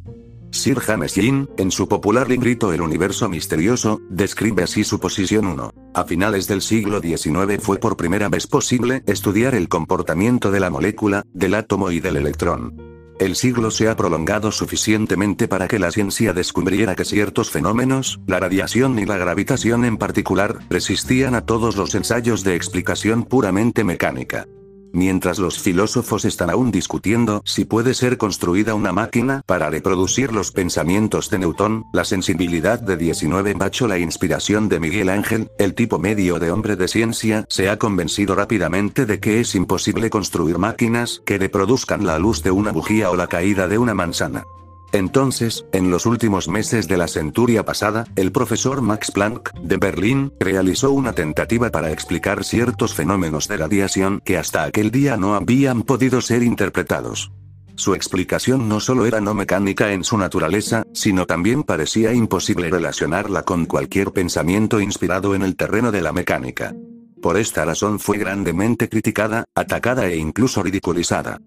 Sir 0.51 0.79
James 0.79 1.15
Jean, 1.15 1.49
en 1.57 1.71
su 1.71 1.87
popular 1.87 2.27
librito 2.27 2.73
El 2.73 2.81
universo 2.81 3.29
misterioso, 3.29 4.01
describe 4.09 4.63
así 4.63 4.83
su 4.83 4.99
posición 4.99 5.45
1. 5.47 5.71
A 5.93 6.03
finales 6.05 6.47
del 6.47 6.61
siglo 6.61 6.99
XIX 7.01 7.61
fue 7.61 7.77
por 7.77 7.95
primera 7.95 8.29
vez 8.29 8.47
posible 8.47 9.03
estudiar 9.05 9.55
el 9.55 9.69
comportamiento 9.69 10.51
de 10.51 10.59
la 10.59 10.69
molécula, 10.69 11.23
del 11.33 11.53
átomo 11.53 11.91
y 11.91 11.99
del 11.99 12.17
electrón. 12.17 12.89
El 13.19 13.35
siglo 13.35 13.69
se 13.69 13.89
ha 13.89 13.97
prolongado 13.97 14.51
suficientemente 14.51 15.47
para 15.49 15.67
que 15.67 15.77
la 15.77 15.91
ciencia 15.91 16.31
descubriera 16.33 16.95
que 16.95 17.03
ciertos 17.03 17.51
fenómenos, 17.51 18.21
la 18.25 18.39
radiación 18.39 18.97
y 18.97 19.05
la 19.05 19.17
gravitación 19.17 19.83
en 19.83 19.97
particular, 19.97 20.59
resistían 20.69 21.35
a 21.35 21.45
todos 21.45 21.75
los 21.75 21.93
ensayos 21.95 22.43
de 22.43 22.55
explicación 22.55 23.23
puramente 23.23 23.83
mecánica. 23.83 24.47
Mientras 24.91 25.39
los 25.39 25.59
filósofos 25.59 26.25
están 26.25 26.49
aún 26.49 26.71
discutiendo 26.71 27.41
si 27.45 27.65
puede 27.65 27.93
ser 27.93 28.17
construida 28.17 28.73
una 28.73 28.91
máquina 28.91 29.43
para 29.45 29.69
reproducir 29.69 30.33
los 30.33 30.51
pensamientos 30.51 31.29
de 31.29 31.39
Newton, 31.39 31.85
la 31.93 32.05
sensibilidad 32.05 32.79
de 32.79 32.97
19 32.97 33.53
bacho 33.53 33.87
la 33.87 33.99
inspiración 33.99 34.67
de 34.69 34.79
Miguel 34.79 35.09
Ángel, 35.09 35.51
el 35.59 35.75
tipo 35.75 35.99
medio 35.99 36.39
de 36.39 36.51
hombre 36.51 36.75
de 36.75 36.87
ciencia, 36.87 37.45
se 37.49 37.69
ha 37.69 37.77
convencido 37.77 38.35
rápidamente 38.35 39.05
de 39.05 39.19
que 39.19 39.39
es 39.39 39.55
imposible 39.55 40.09
construir 40.09 40.57
máquinas 40.57 41.21
que 41.25 41.37
reproduzcan 41.37 42.05
la 42.05 42.17
luz 42.17 42.41
de 42.43 42.51
una 42.51 42.71
bujía 42.71 43.11
o 43.11 43.15
la 43.15 43.27
caída 43.27 43.67
de 43.67 43.77
una 43.77 43.93
manzana. 43.93 44.45
Entonces, 44.91 45.65
en 45.71 45.91
los 45.91 46.05
últimos 46.05 46.47
meses 46.47 46.87
de 46.87 46.97
la 46.97 47.07
centuria 47.07 47.63
pasada, 47.63 48.05
el 48.15 48.31
profesor 48.31 48.81
Max 48.81 49.11
Planck, 49.11 49.53
de 49.61 49.77
Berlín, 49.77 50.33
realizó 50.39 50.91
una 50.91 51.13
tentativa 51.13 51.69
para 51.69 51.91
explicar 51.91 52.43
ciertos 52.43 52.95
fenómenos 52.95 53.47
de 53.47 53.57
radiación 53.57 54.21
que 54.25 54.37
hasta 54.37 54.63
aquel 54.63 54.89
día 54.89 55.15
no 55.15 55.35
habían 55.35 55.83
podido 55.83 56.21
ser 56.21 56.41
interpretados. 56.41 57.31
Su 57.75 57.93
explicación 57.93 58.67
no 58.67 58.79
solo 58.79 59.05
era 59.05 59.21
no 59.21 59.33
mecánica 59.33 59.93
en 59.93 60.03
su 60.03 60.17
naturaleza, 60.17 60.83
sino 60.93 61.25
también 61.25 61.63
parecía 61.63 62.11
imposible 62.11 62.69
relacionarla 62.69 63.43
con 63.43 63.65
cualquier 63.65 64.11
pensamiento 64.11 64.81
inspirado 64.81 65.33
en 65.33 65.43
el 65.43 65.55
terreno 65.55 65.91
de 65.91 66.01
la 66.01 66.11
mecánica. 66.11 66.73
Por 67.21 67.37
esta 67.37 67.63
razón 67.63 67.99
fue 67.99 68.17
grandemente 68.17 68.89
criticada, 68.89 69.45
atacada 69.55 70.07
e 70.07 70.17
incluso 70.17 70.63
ridiculizada. 70.63 71.39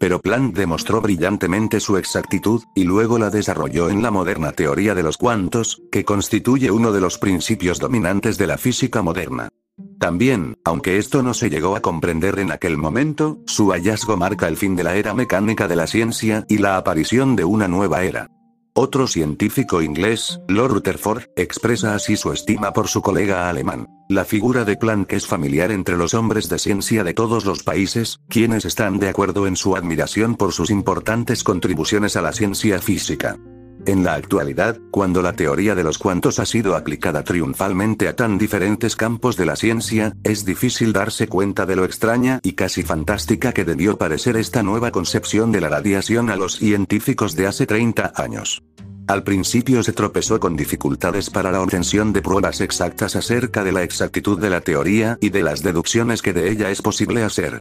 Pero 0.00 0.18
Planck 0.18 0.56
demostró 0.56 1.02
brillantemente 1.02 1.78
su 1.78 1.98
exactitud, 1.98 2.62
y 2.74 2.84
luego 2.84 3.18
la 3.18 3.28
desarrolló 3.28 3.90
en 3.90 4.02
la 4.02 4.10
moderna 4.10 4.52
teoría 4.52 4.94
de 4.94 5.02
los 5.02 5.18
cuantos, 5.18 5.82
que 5.92 6.06
constituye 6.06 6.70
uno 6.70 6.90
de 6.90 7.02
los 7.02 7.18
principios 7.18 7.78
dominantes 7.78 8.38
de 8.38 8.46
la 8.46 8.56
física 8.56 9.02
moderna. 9.02 9.50
También, 9.98 10.56
aunque 10.64 10.96
esto 10.96 11.22
no 11.22 11.34
se 11.34 11.50
llegó 11.50 11.76
a 11.76 11.82
comprender 11.82 12.38
en 12.38 12.50
aquel 12.50 12.78
momento, 12.78 13.40
su 13.44 13.72
hallazgo 13.72 14.16
marca 14.16 14.48
el 14.48 14.56
fin 14.56 14.74
de 14.74 14.84
la 14.84 14.96
era 14.96 15.12
mecánica 15.12 15.68
de 15.68 15.76
la 15.76 15.86
ciencia 15.86 16.46
y 16.48 16.56
la 16.56 16.78
aparición 16.78 17.36
de 17.36 17.44
una 17.44 17.68
nueva 17.68 18.02
era. 18.02 18.30
Otro 18.72 19.08
científico 19.08 19.82
inglés, 19.82 20.40
Lord 20.46 20.72
Rutherford, 20.72 21.24
expresa 21.34 21.94
así 21.96 22.16
su 22.16 22.32
estima 22.32 22.72
por 22.72 22.86
su 22.86 23.02
colega 23.02 23.48
alemán. 23.48 23.88
La 24.08 24.24
figura 24.24 24.64
de 24.64 24.76
Planck 24.76 25.12
es 25.12 25.26
familiar 25.26 25.72
entre 25.72 25.96
los 25.96 26.14
hombres 26.14 26.48
de 26.48 26.58
ciencia 26.58 27.02
de 27.02 27.12
todos 27.12 27.44
los 27.44 27.64
países, 27.64 28.20
quienes 28.28 28.64
están 28.64 29.00
de 29.00 29.08
acuerdo 29.08 29.48
en 29.48 29.56
su 29.56 29.74
admiración 29.74 30.36
por 30.36 30.52
sus 30.52 30.70
importantes 30.70 31.42
contribuciones 31.42 32.14
a 32.14 32.22
la 32.22 32.32
ciencia 32.32 32.80
física. 32.80 33.36
En 33.86 34.04
la 34.04 34.14
actualidad, 34.14 34.78
cuando 34.90 35.22
la 35.22 35.32
teoría 35.32 35.74
de 35.74 35.82
los 35.82 35.98
cuantos 35.98 36.38
ha 36.38 36.44
sido 36.44 36.76
aplicada 36.76 37.24
triunfalmente 37.24 38.08
a 38.08 38.14
tan 38.14 38.36
diferentes 38.36 38.94
campos 38.94 39.36
de 39.36 39.46
la 39.46 39.56
ciencia, 39.56 40.14
es 40.22 40.44
difícil 40.44 40.92
darse 40.92 41.28
cuenta 41.28 41.64
de 41.64 41.76
lo 41.76 41.84
extraña 41.84 42.40
y 42.42 42.52
casi 42.52 42.82
fantástica 42.82 43.52
que 43.52 43.64
debió 43.64 43.96
parecer 43.96 44.36
esta 44.36 44.62
nueva 44.62 44.90
concepción 44.90 45.50
de 45.50 45.62
la 45.62 45.70
radiación 45.70 46.28
a 46.28 46.36
los 46.36 46.56
científicos 46.56 47.36
de 47.36 47.46
hace 47.46 47.66
30 47.66 48.12
años. 48.16 48.62
Al 49.06 49.24
principio 49.24 49.82
se 49.82 49.92
tropezó 49.92 50.38
con 50.38 50.56
dificultades 50.56 51.30
para 51.30 51.50
la 51.50 51.62
obtención 51.62 52.12
de 52.12 52.22
pruebas 52.22 52.60
exactas 52.60 53.16
acerca 53.16 53.64
de 53.64 53.72
la 53.72 53.82
exactitud 53.82 54.38
de 54.38 54.50
la 54.50 54.60
teoría 54.60 55.18
y 55.20 55.30
de 55.30 55.42
las 55.42 55.62
deducciones 55.62 56.22
que 56.22 56.32
de 56.32 56.50
ella 56.50 56.70
es 56.70 56.80
posible 56.82 57.24
hacer. 57.24 57.60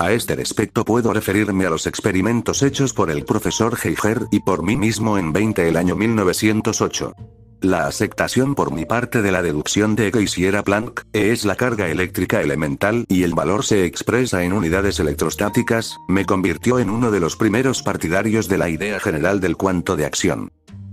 A 0.00 0.12
este 0.12 0.34
respecto 0.34 0.86
puedo 0.86 1.12
referirme 1.12 1.66
a 1.66 1.68
los 1.68 1.86
experimentos 1.86 2.62
hechos 2.62 2.94
por 2.94 3.10
el 3.10 3.26
profesor 3.26 3.76
Heiger 3.84 4.22
y 4.30 4.40
por 4.40 4.62
mí 4.62 4.74
mismo 4.74 5.18
en 5.18 5.30
20 5.30 5.68
el 5.68 5.76
año 5.76 5.94
1908. 5.94 7.12
La 7.60 7.86
aceptación 7.86 8.54
por 8.54 8.72
mi 8.72 8.86
parte 8.86 9.20
de 9.20 9.30
la 9.30 9.42
deducción 9.42 9.96
de 9.96 10.10
que 10.10 10.22
hiciera 10.22 10.62
Planck, 10.62 11.02
E 11.12 11.32
es 11.32 11.44
la 11.44 11.54
carga 11.54 11.90
eléctrica 11.90 12.40
elemental 12.40 13.04
y 13.08 13.24
el 13.24 13.34
valor 13.34 13.62
se 13.62 13.84
expresa 13.84 14.42
en 14.42 14.54
unidades 14.54 14.98
electrostáticas, 15.00 15.98
me 16.08 16.24
convirtió 16.24 16.78
en 16.78 16.88
uno 16.88 17.10
de 17.10 17.20
los 17.20 17.36
primeros 17.36 17.82
partidarios 17.82 18.48
de 18.48 18.56
la 18.56 18.70
idea 18.70 19.00
general 19.00 19.38
del 19.40 19.58
cuanto 19.58 19.96
de 19.96 20.06
acción. 20.06 20.50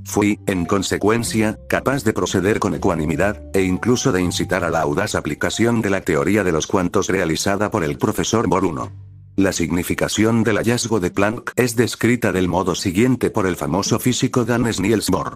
Fui, 0.08 0.40
en 0.48 0.66
consecuencia, 0.66 1.60
capaz 1.68 2.06
de 2.06 2.14
proceder 2.14 2.60
con 2.60 2.74
ecuanimidad, 2.74 3.44
e 3.54 3.64
incluso 3.64 4.14
de 4.14 4.22
incitar 4.22 4.64
a 4.64 4.70
la 4.70 4.80
audaz 4.80 5.16
aplicación 5.16 5.82
de 5.82 5.90
la 5.90 6.00
teoría 6.00 6.46
de 6.46 6.54
los 6.54 6.66
cuantos 6.66 7.10
realizada 7.10 7.70
por 7.70 7.84
el 7.84 7.98
profesor 7.98 8.48
Boruno. 8.48 8.94
La 9.36 9.52
significación 9.52 10.44
del 10.44 10.56
hallazgo 10.56 11.02
de 11.02 11.12
Planck 11.12 11.52
es 11.58 11.76
descrita 11.76 12.32
del 12.32 12.48
modo 12.48 12.74
siguiente 12.74 13.30
por 13.32 13.46
el 13.48 13.58
famoso 13.58 14.00
físico 14.00 14.46
Dan 14.46 14.64
Niels 14.64 15.10
Bohr. 15.10 15.34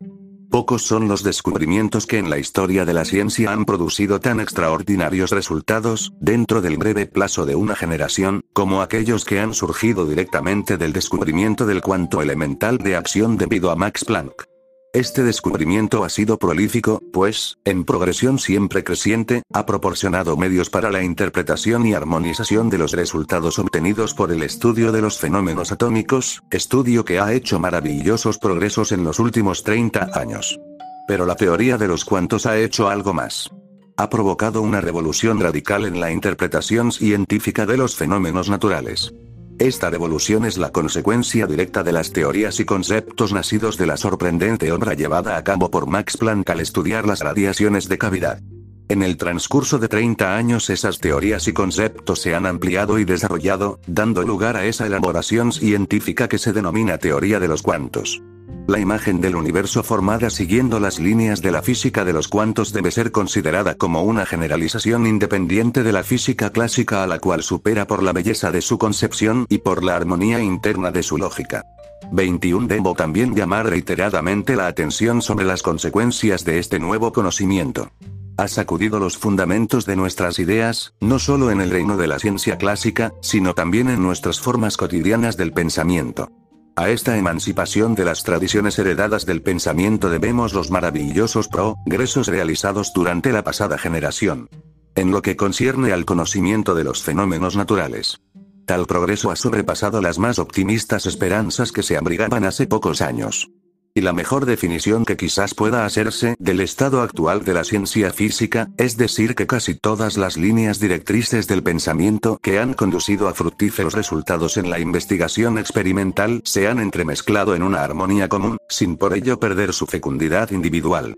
Pocos 0.49 0.83
son 0.83 1.09
los 1.09 1.21
descubrimientos 1.23 2.07
que 2.07 2.17
en 2.17 2.29
la 2.29 2.39
historia 2.39 2.85
de 2.85 2.93
la 2.93 3.03
ciencia 3.03 3.51
han 3.51 3.65
producido 3.65 4.21
tan 4.21 4.39
extraordinarios 4.39 5.31
resultados, 5.31 6.13
dentro 6.21 6.61
del 6.61 6.77
breve 6.77 7.07
plazo 7.07 7.45
de 7.45 7.55
una 7.55 7.75
generación, 7.75 8.39
como 8.53 8.81
aquellos 8.81 9.25
que 9.25 9.41
han 9.41 9.53
surgido 9.53 10.05
directamente 10.05 10.77
del 10.77 10.93
descubrimiento 10.93 11.65
del 11.65 11.81
cuanto 11.81 12.21
elemental 12.21 12.77
de 12.77 12.95
acción 12.95 13.35
debido 13.35 13.69
a 13.69 13.75
Max 13.75 14.05
Planck. 14.05 14.50
Este 14.93 15.23
descubrimiento 15.23 16.03
ha 16.03 16.09
sido 16.09 16.37
prolífico, 16.37 17.01
pues, 17.13 17.57
en 17.63 17.85
progresión 17.85 18.39
siempre 18.39 18.83
creciente, 18.83 19.41
ha 19.53 19.65
proporcionado 19.65 20.35
medios 20.35 20.69
para 20.69 20.91
la 20.91 21.01
interpretación 21.01 21.87
y 21.87 21.93
armonización 21.93 22.69
de 22.69 22.77
los 22.77 22.91
resultados 22.91 23.57
obtenidos 23.57 24.13
por 24.13 24.33
el 24.33 24.43
estudio 24.43 24.91
de 24.91 25.01
los 25.01 25.17
fenómenos 25.17 25.71
atómicos, 25.71 26.43
estudio 26.51 27.05
que 27.05 27.21
ha 27.21 27.31
hecho 27.31 27.57
maravillosos 27.57 28.37
progresos 28.37 28.91
en 28.91 29.05
los 29.05 29.19
últimos 29.19 29.63
30 29.63 30.09
años. 30.13 30.59
Pero 31.07 31.25
la 31.25 31.35
teoría 31.37 31.77
de 31.77 31.87
los 31.87 32.03
cuantos 32.03 32.45
ha 32.45 32.57
hecho 32.57 32.89
algo 32.89 33.13
más. 33.13 33.49
Ha 33.95 34.09
provocado 34.09 34.61
una 34.61 34.81
revolución 34.81 35.39
radical 35.39 35.85
en 35.85 36.01
la 36.01 36.11
interpretación 36.11 36.91
científica 36.91 37.65
de 37.65 37.77
los 37.77 37.95
fenómenos 37.95 38.49
naturales. 38.49 39.13
Esta 39.61 39.91
revolución 39.91 40.45
es 40.45 40.57
la 40.57 40.71
consecuencia 40.71 41.45
directa 41.45 41.83
de 41.83 41.91
las 41.91 42.11
teorías 42.11 42.59
y 42.59 42.65
conceptos 42.65 43.31
nacidos 43.31 43.77
de 43.77 43.85
la 43.85 43.95
sorprendente 43.95 44.71
obra 44.71 44.95
llevada 44.95 45.37
a 45.37 45.43
cabo 45.43 45.69
por 45.69 45.85
Max 45.85 46.17
Planck 46.17 46.49
al 46.49 46.61
estudiar 46.61 47.05
las 47.05 47.19
radiaciones 47.19 47.87
de 47.87 47.99
cavidad. 47.99 48.41
En 48.89 49.03
el 49.03 49.17
transcurso 49.17 49.77
de 49.77 49.87
30 49.87 50.35
años 50.35 50.71
esas 50.71 50.97
teorías 50.97 51.47
y 51.47 51.53
conceptos 51.53 52.19
se 52.21 52.33
han 52.33 52.47
ampliado 52.47 52.97
y 52.97 53.05
desarrollado, 53.05 53.79
dando 53.85 54.23
lugar 54.23 54.57
a 54.57 54.65
esa 54.65 54.87
elaboración 54.87 55.51
científica 55.51 56.27
que 56.27 56.39
se 56.39 56.53
denomina 56.53 56.97
teoría 56.97 57.39
de 57.39 57.47
los 57.47 57.61
cuantos. 57.61 58.19
La 58.67 58.79
imagen 58.79 59.19
del 59.19 59.35
universo 59.35 59.83
formada 59.83 60.29
siguiendo 60.29 60.79
las 60.79 60.97
líneas 60.99 61.41
de 61.41 61.51
la 61.51 61.61
física 61.61 62.05
de 62.05 62.13
los 62.13 62.27
cuantos 62.27 62.71
debe 62.71 62.91
ser 62.91 63.11
considerada 63.11 63.75
como 63.75 64.03
una 64.03 64.25
generalización 64.25 65.07
independiente 65.07 65.83
de 65.83 65.91
la 65.91 66.03
física 66.03 66.51
clásica 66.51 67.03
a 67.03 67.07
la 67.07 67.19
cual 67.19 67.43
supera 67.43 67.85
por 67.85 68.01
la 68.01 68.13
belleza 68.13 68.49
de 68.49 68.61
su 68.61 68.77
concepción 68.77 69.45
y 69.49 69.57
por 69.57 69.83
la 69.83 69.95
armonía 69.97 70.41
interna 70.41 70.91
de 70.91 71.03
su 71.03 71.17
lógica. 71.17 71.65
21 72.11 72.67
Debo 72.67 72.93
también 72.93 73.35
llamar 73.35 73.67
reiteradamente 73.67 74.55
la 74.55 74.67
atención 74.67 75.21
sobre 75.21 75.45
las 75.45 75.63
consecuencias 75.63 76.45
de 76.45 76.59
este 76.59 76.79
nuevo 76.79 77.11
conocimiento. 77.11 77.91
Ha 78.37 78.47
sacudido 78.47 78.99
los 78.99 79.17
fundamentos 79.17 79.85
de 79.85 79.95
nuestras 79.95 80.39
ideas, 80.39 80.93
no 80.99 81.19
solo 81.19 81.51
en 81.51 81.61
el 81.61 81.69
reino 81.69 81.97
de 81.97 82.07
la 82.07 82.19
ciencia 82.19 82.57
clásica, 82.57 83.11
sino 83.21 83.53
también 83.53 83.89
en 83.89 84.01
nuestras 84.01 84.39
formas 84.39 84.77
cotidianas 84.77 85.37
del 85.37 85.51
pensamiento. 85.51 86.29
A 86.75 86.89
esta 86.89 87.17
emancipación 87.17 87.95
de 87.95 88.05
las 88.05 88.23
tradiciones 88.23 88.79
heredadas 88.79 89.25
del 89.25 89.41
pensamiento 89.41 90.09
debemos 90.09 90.53
los 90.53 90.71
maravillosos 90.71 91.49
progresos 91.49 92.27
realizados 92.27 92.93
durante 92.93 93.33
la 93.33 93.43
pasada 93.43 93.77
generación. 93.77 94.49
En 94.95 95.11
lo 95.11 95.21
que 95.21 95.35
concierne 95.35 95.91
al 95.91 96.05
conocimiento 96.05 96.73
de 96.73 96.85
los 96.85 97.03
fenómenos 97.03 97.55
naturales. 97.55 98.21
Tal 98.65 98.85
progreso 98.85 99.31
ha 99.31 99.35
sobrepasado 99.35 100.01
las 100.01 100.17
más 100.17 100.39
optimistas 100.39 101.05
esperanzas 101.05 101.71
que 101.71 101.83
se 101.83 101.97
abrigaban 101.97 102.45
hace 102.45 102.67
pocos 102.67 103.01
años. 103.01 103.49
Y 103.93 104.01
la 104.01 104.13
mejor 104.13 104.45
definición 104.45 105.03
que 105.03 105.17
quizás 105.17 105.53
pueda 105.53 105.85
hacerse 105.85 106.35
del 106.39 106.61
estado 106.61 107.01
actual 107.01 107.43
de 107.43 107.53
la 107.53 107.65
ciencia 107.65 108.13
física, 108.13 108.69
es 108.77 108.95
decir 108.95 109.35
que 109.35 109.47
casi 109.47 109.75
todas 109.75 110.17
las 110.17 110.37
líneas 110.37 110.79
directrices 110.79 111.47
del 111.47 111.61
pensamiento 111.61 112.39
que 112.41 112.59
han 112.59 112.73
conducido 112.73 113.27
a 113.27 113.33
fructíferos 113.33 113.93
resultados 113.93 114.55
en 114.55 114.69
la 114.69 114.79
investigación 114.79 115.57
experimental 115.57 116.41
se 116.45 116.69
han 116.69 116.79
entremezclado 116.79 117.53
en 117.53 117.63
una 117.63 117.83
armonía 117.83 118.29
común, 118.29 118.57
sin 118.69 118.95
por 118.95 119.13
ello 119.13 119.39
perder 119.39 119.73
su 119.73 119.87
fecundidad 119.87 120.51
individual. 120.51 121.15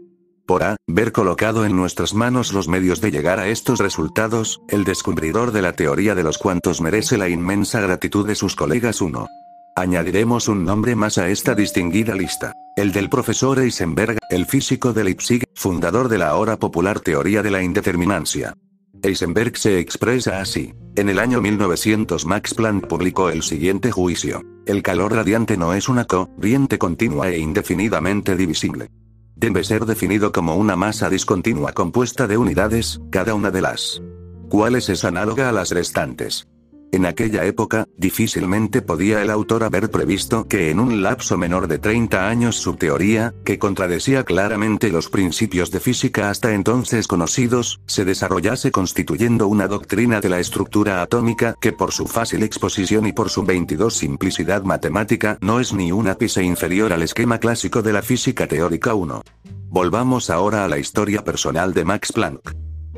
Por 0.47 0.63
A, 0.63 0.75
ver 0.88 1.12
colocado 1.12 1.65
en 1.65 1.75
nuestras 1.75 2.13
manos 2.15 2.53
los 2.53 2.67
medios 2.67 3.01
de 3.01 3.12
llegar 3.12 3.39
a 3.39 3.47
estos 3.47 3.79
resultados, 3.79 4.62
el 4.67 4.83
descubridor 4.83 5.51
de 5.51 5.62
la 5.62 5.73
teoría 5.73 6.15
de 6.15 6.23
los 6.23 6.38
cuantos 6.39 6.81
merece 6.81 7.17
la 7.17 7.29
inmensa 7.29 7.79
gratitud 7.79 8.27
de 8.27 8.36
sus 8.36 8.55
colegas 8.55 8.99
1. 8.99 9.27
Añadiremos 9.75 10.49
un 10.49 10.65
nombre 10.65 10.95
más 10.95 11.17
a 11.17 11.29
esta 11.29 11.55
distinguida 11.55 12.13
lista. 12.13 12.53
El 12.75 12.91
del 12.91 13.09
profesor 13.09 13.57
Eisenberg, 13.57 14.19
el 14.29 14.45
físico 14.45 14.93
de 14.93 15.03
Leipzig, 15.03 15.45
fundador 15.55 16.09
de 16.09 16.19
la 16.19 16.29
ahora 16.29 16.57
popular 16.57 16.99
teoría 16.99 17.41
de 17.41 17.49
la 17.49 17.63
indeterminancia. 17.63 18.53
Eisenberg 19.01 19.57
se 19.57 19.79
expresa 19.79 20.41
así. 20.41 20.75
En 20.95 21.09
el 21.09 21.17
año 21.17 21.41
1900 21.41 22.23
Max 22.27 22.53
Planck 22.53 22.86
publicó 22.86 23.31
el 23.31 23.41
siguiente 23.41 23.91
juicio. 23.91 24.43
El 24.67 24.83
calor 24.83 25.13
radiante 25.13 25.57
no 25.57 25.73
es 25.73 25.89
una 25.89 26.05
corriente 26.05 26.77
continua 26.77 27.29
e 27.29 27.39
indefinidamente 27.39 28.36
divisible. 28.36 28.91
Debe 29.36 29.63
ser 29.63 29.88
definido 29.88 30.31
como 30.31 30.55
una 30.55 30.75
masa 30.75 31.09
discontinua 31.09 31.73
compuesta 31.73 32.27
de 32.27 32.38
unidades, 32.38 33.01
cada 33.09 33.33
una 33.33 33.49
de 33.49 33.62
las 33.62 34.03
cuales 34.49 34.88
es 34.89 35.03
análoga 35.03 35.49
a 35.49 35.51
las 35.51 35.71
restantes. 35.71 36.47
En 36.93 37.08
aquella 37.08 37.43
época, 37.45 37.88
difícilmente 37.97 38.84
podía 38.84 39.23
el 39.23 39.32
autor 39.32 39.63
haber 39.63 39.89
previsto 39.89 40.47
que 40.47 40.69
en 40.69 40.79
un 40.79 41.01
lapso 41.01 41.39
menor 41.39 41.67
de 41.67 41.79
30 41.79 42.29
años 42.29 42.58
su 42.58 42.75
teoría, 42.75 43.34
que 43.43 43.58
contradecía 43.58 44.23
claramente 44.23 44.91
los 44.91 45.10
principios 45.10 45.71
de 45.71 45.79
física 45.79 46.29
hasta 46.29 46.53
entonces 46.53 47.08
conocidos, 47.08 47.82
se 47.88 48.06
desarrollase 48.06 48.71
constituyendo 48.71 49.47
una 49.47 49.67
doctrina 49.67 50.21
de 50.21 50.29
la 50.29 50.39
estructura 50.39 51.01
atómica 51.01 51.56
que 51.60 51.73
por 51.73 51.93
su 51.93 52.06
fácil 52.06 52.43
exposición 52.43 53.08
y 53.08 53.12
por 53.12 53.32
su 53.32 53.41
22 53.41 53.91
simplicidad 53.91 54.62
matemática 54.62 55.39
no 55.41 55.60
es 55.60 55.73
ni 55.73 55.91
un 55.91 56.08
ápice 56.08 56.43
inferior 56.43 56.93
al 56.93 57.01
esquema 57.01 57.39
clásico 57.39 57.82
de 57.82 57.93
la 57.93 58.03
física 58.03 58.45
teórica 58.45 58.93
1. 58.93 59.23
Volvamos 59.67 60.29
ahora 60.29 60.63
a 60.63 60.67
la 60.67 60.77
historia 60.77 61.23
personal 61.23 61.73
de 61.73 61.86
Max 61.86 62.12
Planck. 62.12 62.53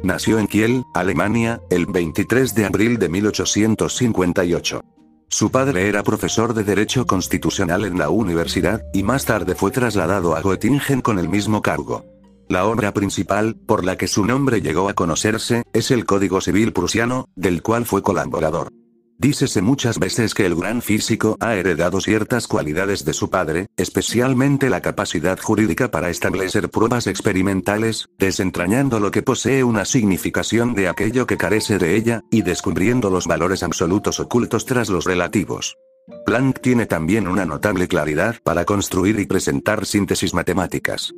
Nació 0.05 0.37
en 0.37 0.45
Kiel, 0.45 0.83
Alemania, 0.93 1.61
el 1.71 1.87
23 1.87 2.53
de 2.53 2.65
abril 2.65 2.99
de 2.99 3.09
1858. 3.09 4.83
Su 5.29 5.49
padre 5.49 5.89
era 5.89 6.03
profesor 6.03 6.53
de 6.53 6.63
Derecho 6.63 7.07
Constitucional 7.07 7.85
en 7.85 7.97
la 7.97 8.11
universidad, 8.11 8.83
y 8.93 9.01
más 9.01 9.25
tarde 9.25 9.55
fue 9.55 9.71
trasladado 9.71 10.35
a 10.35 10.43
Göttingen 10.43 11.01
con 11.01 11.17
el 11.17 11.27
mismo 11.27 11.63
cargo. 11.63 12.05
La 12.47 12.67
obra 12.67 12.93
principal, 12.93 13.55
por 13.55 13.83
la 13.83 13.97
que 13.97 14.07
su 14.07 14.23
nombre 14.23 14.61
llegó 14.61 14.89
a 14.89 14.93
conocerse, 14.93 15.63
es 15.73 15.89
el 15.89 16.05
Código 16.05 16.39
Civil 16.39 16.71
Prusiano, 16.71 17.25
del 17.35 17.63
cual 17.63 17.87
fue 17.87 18.03
colaborador. 18.03 18.69
Dícese 19.17 19.62
muchas 19.62 19.97
veces 19.97 20.34
que 20.34 20.45
el 20.45 20.56
gran 20.56 20.82
físico 20.82 21.38
ha 21.39 21.56
heredado 21.56 22.01
ciertas 22.01 22.47
cualidades 22.47 23.06
de 23.06 23.13
su 23.13 23.30
padre, 23.30 23.67
especialmente 23.78 24.69
la 24.69 24.82
capacidad 24.82 25.39
jurídica 25.39 25.89
para 25.89 26.10
establecer 26.10 26.69
pruebas 26.69 27.08
experimentales, 27.08 28.10
desentrañando 28.19 28.99
lo 28.99 29.12
que 29.12 29.23
posee 29.23 29.63
una 29.63 29.86
significación 29.86 30.73
de 30.73 30.89
aquello 30.89 31.25
que 31.28 31.38
carece 31.38 31.78
de 31.78 31.95
ella, 31.95 32.21
y 32.30 32.41
descubriendo 32.41 33.10
los 33.10 33.25
valores 33.25 33.63
absolutos 33.63 34.19
ocultos 34.19 34.65
tras 34.65 34.89
los 34.89 35.06
relativos. 35.06 35.78
Planck 36.25 36.60
tiene 36.60 36.86
también 36.86 37.28
una 37.28 37.45
notable 37.45 37.88
claridad 37.88 38.36
para 38.43 38.65
construir 38.65 39.19
y 39.19 39.25
presentar 39.25 39.86
síntesis 39.86 40.34
matemáticas. 40.34 41.13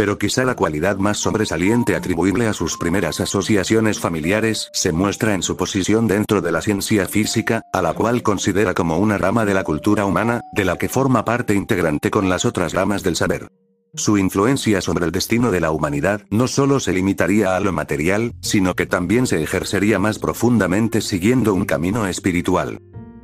Pero 0.00 0.16
quizá 0.16 0.46
la 0.46 0.56
cualidad 0.56 0.96
más 0.96 1.18
sobresaliente 1.18 1.94
atribuible 1.94 2.46
a 2.46 2.54
sus 2.54 2.78
primeras 2.78 3.20
asociaciones 3.20 4.00
familiares 4.00 4.70
se 4.72 4.92
muestra 4.92 5.34
en 5.34 5.42
su 5.42 5.58
posición 5.58 6.08
dentro 6.08 6.40
de 6.40 6.50
la 6.50 6.62
ciencia 6.62 7.06
física, 7.06 7.60
a 7.74 7.82
la 7.82 7.92
cual 7.92 8.22
considera 8.22 8.72
como 8.72 8.96
una 8.96 9.18
rama 9.18 9.44
de 9.44 9.52
la 9.52 9.62
cultura 9.62 10.06
humana, 10.06 10.40
de 10.54 10.64
la 10.64 10.78
que 10.78 10.88
forma 10.88 11.26
parte 11.26 11.54
integrante 11.54 12.10
con 12.10 12.30
las 12.30 12.46
otras 12.46 12.72
ramas 12.72 13.02
del 13.02 13.14
saber. 13.14 13.48
Su 13.92 14.16
influencia 14.16 14.80
sobre 14.80 15.04
el 15.04 15.12
destino 15.12 15.50
de 15.50 15.60
la 15.60 15.70
humanidad 15.70 16.22
no 16.30 16.48
solo 16.48 16.80
se 16.80 16.94
limitaría 16.94 17.54
a 17.54 17.60
lo 17.60 17.72
material, 17.72 18.32
sino 18.40 18.74
que 18.74 18.86
también 18.86 19.26
se 19.26 19.42
ejercería 19.42 19.98
más 19.98 20.18
profundamente 20.18 21.02
siguiendo 21.02 21.52
un 21.52 21.66
camino 21.66 22.06
espiritual. 22.06 22.80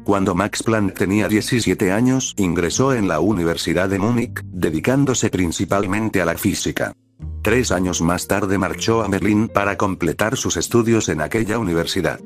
Cuando 0.06 0.36
Max 0.36 0.62
Planck 0.62 0.96
tenía 0.96 1.26
17 1.26 1.90
años, 1.90 2.32
ingresó 2.36 2.94
en 2.94 3.08
la 3.08 3.18
Universidad 3.18 3.88
de 3.88 3.98
Múnich, 3.98 4.40
dedicándose 4.44 5.30
principalmente 5.30 6.22
a 6.22 6.24
la 6.24 6.38
física. 6.38 6.92
Tres 7.42 7.72
años 7.72 8.00
más 8.02 8.28
tarde 8.28 8.56
marchó 8.56 9.02
a 9.02 9.08
Berlín 9.08 9.48
para 9.48 9.76
completar 9.76 10.36
sus 10.36 10.56
estudios 10.56 11.08
en 11.08 11.22
aquella 11.22 11.58
universidad. 11.58 12.20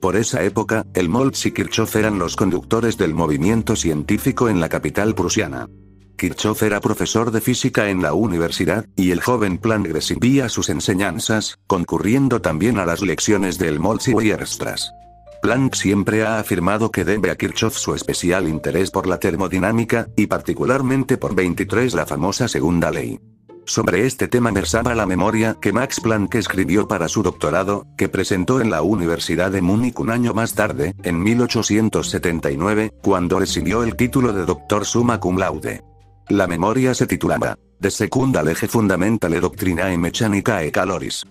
Por 0.00 0.16
esa 0.16 0.44
época, 0.44 0.86
el 0.94 1.10
Moltz 1.10 1.44
y 1.44 1.52
Kirchhoff 1.52 1.96
eran 1.96 2.18
los 2.18 2.36
conductores 2.36 2.96
del 2.96 3.12
movimiento 3.12 3.76
científico 3.76 4.48
en 4.48 4.58
la 4.58 4.70
capital 4.70 5.14
prusiana. 5.14 5.68
Kirchhoff 6.16 6.62
era 6.62 6.80
profesor 6.80 7.32
de 7.32 7.42
física 7.42 7.90
en 7.90 8.00
la 8.00 8.14
universidad, 8.14 8.86
y 8.96 9.10
el 9.10 9.20
joven 9.20 9.58
Planck 9.58 9.88
recibía 9.88 10.48
sus 10.48 10.70
enseñanzas, 10.70 11.58
concurriendo 11.66 12.40
también 12.40 12.78
a 12.78 12.86
las 12.86 13.02
lecciones 13.02 13.58
del 13.58 13.78
Moltke 13.78 14.24
y 14.24 14.30
Erstras. 14.30 14.90
Planck 15.42 15.74
siempre 15.74 16.24
ha 16.24 16.38
afirmado 16.38 16.90
que 16.90 17.04
debe 17.04 17.30
a 17.30 17.36
Kirchhoff 17.36 17.76
su 17.76 17.94
especial 17.94 18.48
interés 18.48 18.90
por 18.90 19.06
la 19.06 19.18
termodinámica, 19.18 20.08
y 20.16 20.26
particularmente 20.26 21.16
por 21.16 21.34
23 21.34 21.94
la 21.94 22.06
famosa 22.06 22.48
segunda 22.48 22.90
ley. 22.90 23.18
Sobre 23.66 24.06
este 24.06 24.28
tema 24.28 24.52
versaba 24.52 24.94
la 24.94 25.06
memoria 25.06 25.56
que 25.60 25.72
Max 25.72 26.00
Planck 26.00 26.36
escribió 26.36 26.86
para 26.86 27.08
su 27.08 27.24
doctorado, 27.24 27.84
que 27.96 28.08
presentó 28.08 28.60
en 28.60 28.70
la 28.70 28.82
Universidad 28.82 29.50
de 29.50 29.60
Múnich 29.60 29.98
un 29.98 30.10
año 30.10 30.34
más 30.34 30.54
tarde, 30.54 30.94
en 31.02 31.20
1879, 31.20 32.92
cuando 33.02 33.40
recibió 33.40 33.82
el 33.82 33.96
título 33.96 34.32
de 34.32 34.44
doctor 34.44 34.84
summa 34.84 35.18
cum 35.18 35.38
laude. 35.38 35.82
La 36.28 36.46
memoria 36.46 36.94
se 36.94 37.06
titulaba 37.06 37.58
De 37.78 37.90
secunda 37.90 38.42
lege 38.42 38.68
fundamentale 38.68 39.40
doctrinae 39.40 39.94
e 39.94 40.70
caloris. 40.70 41.24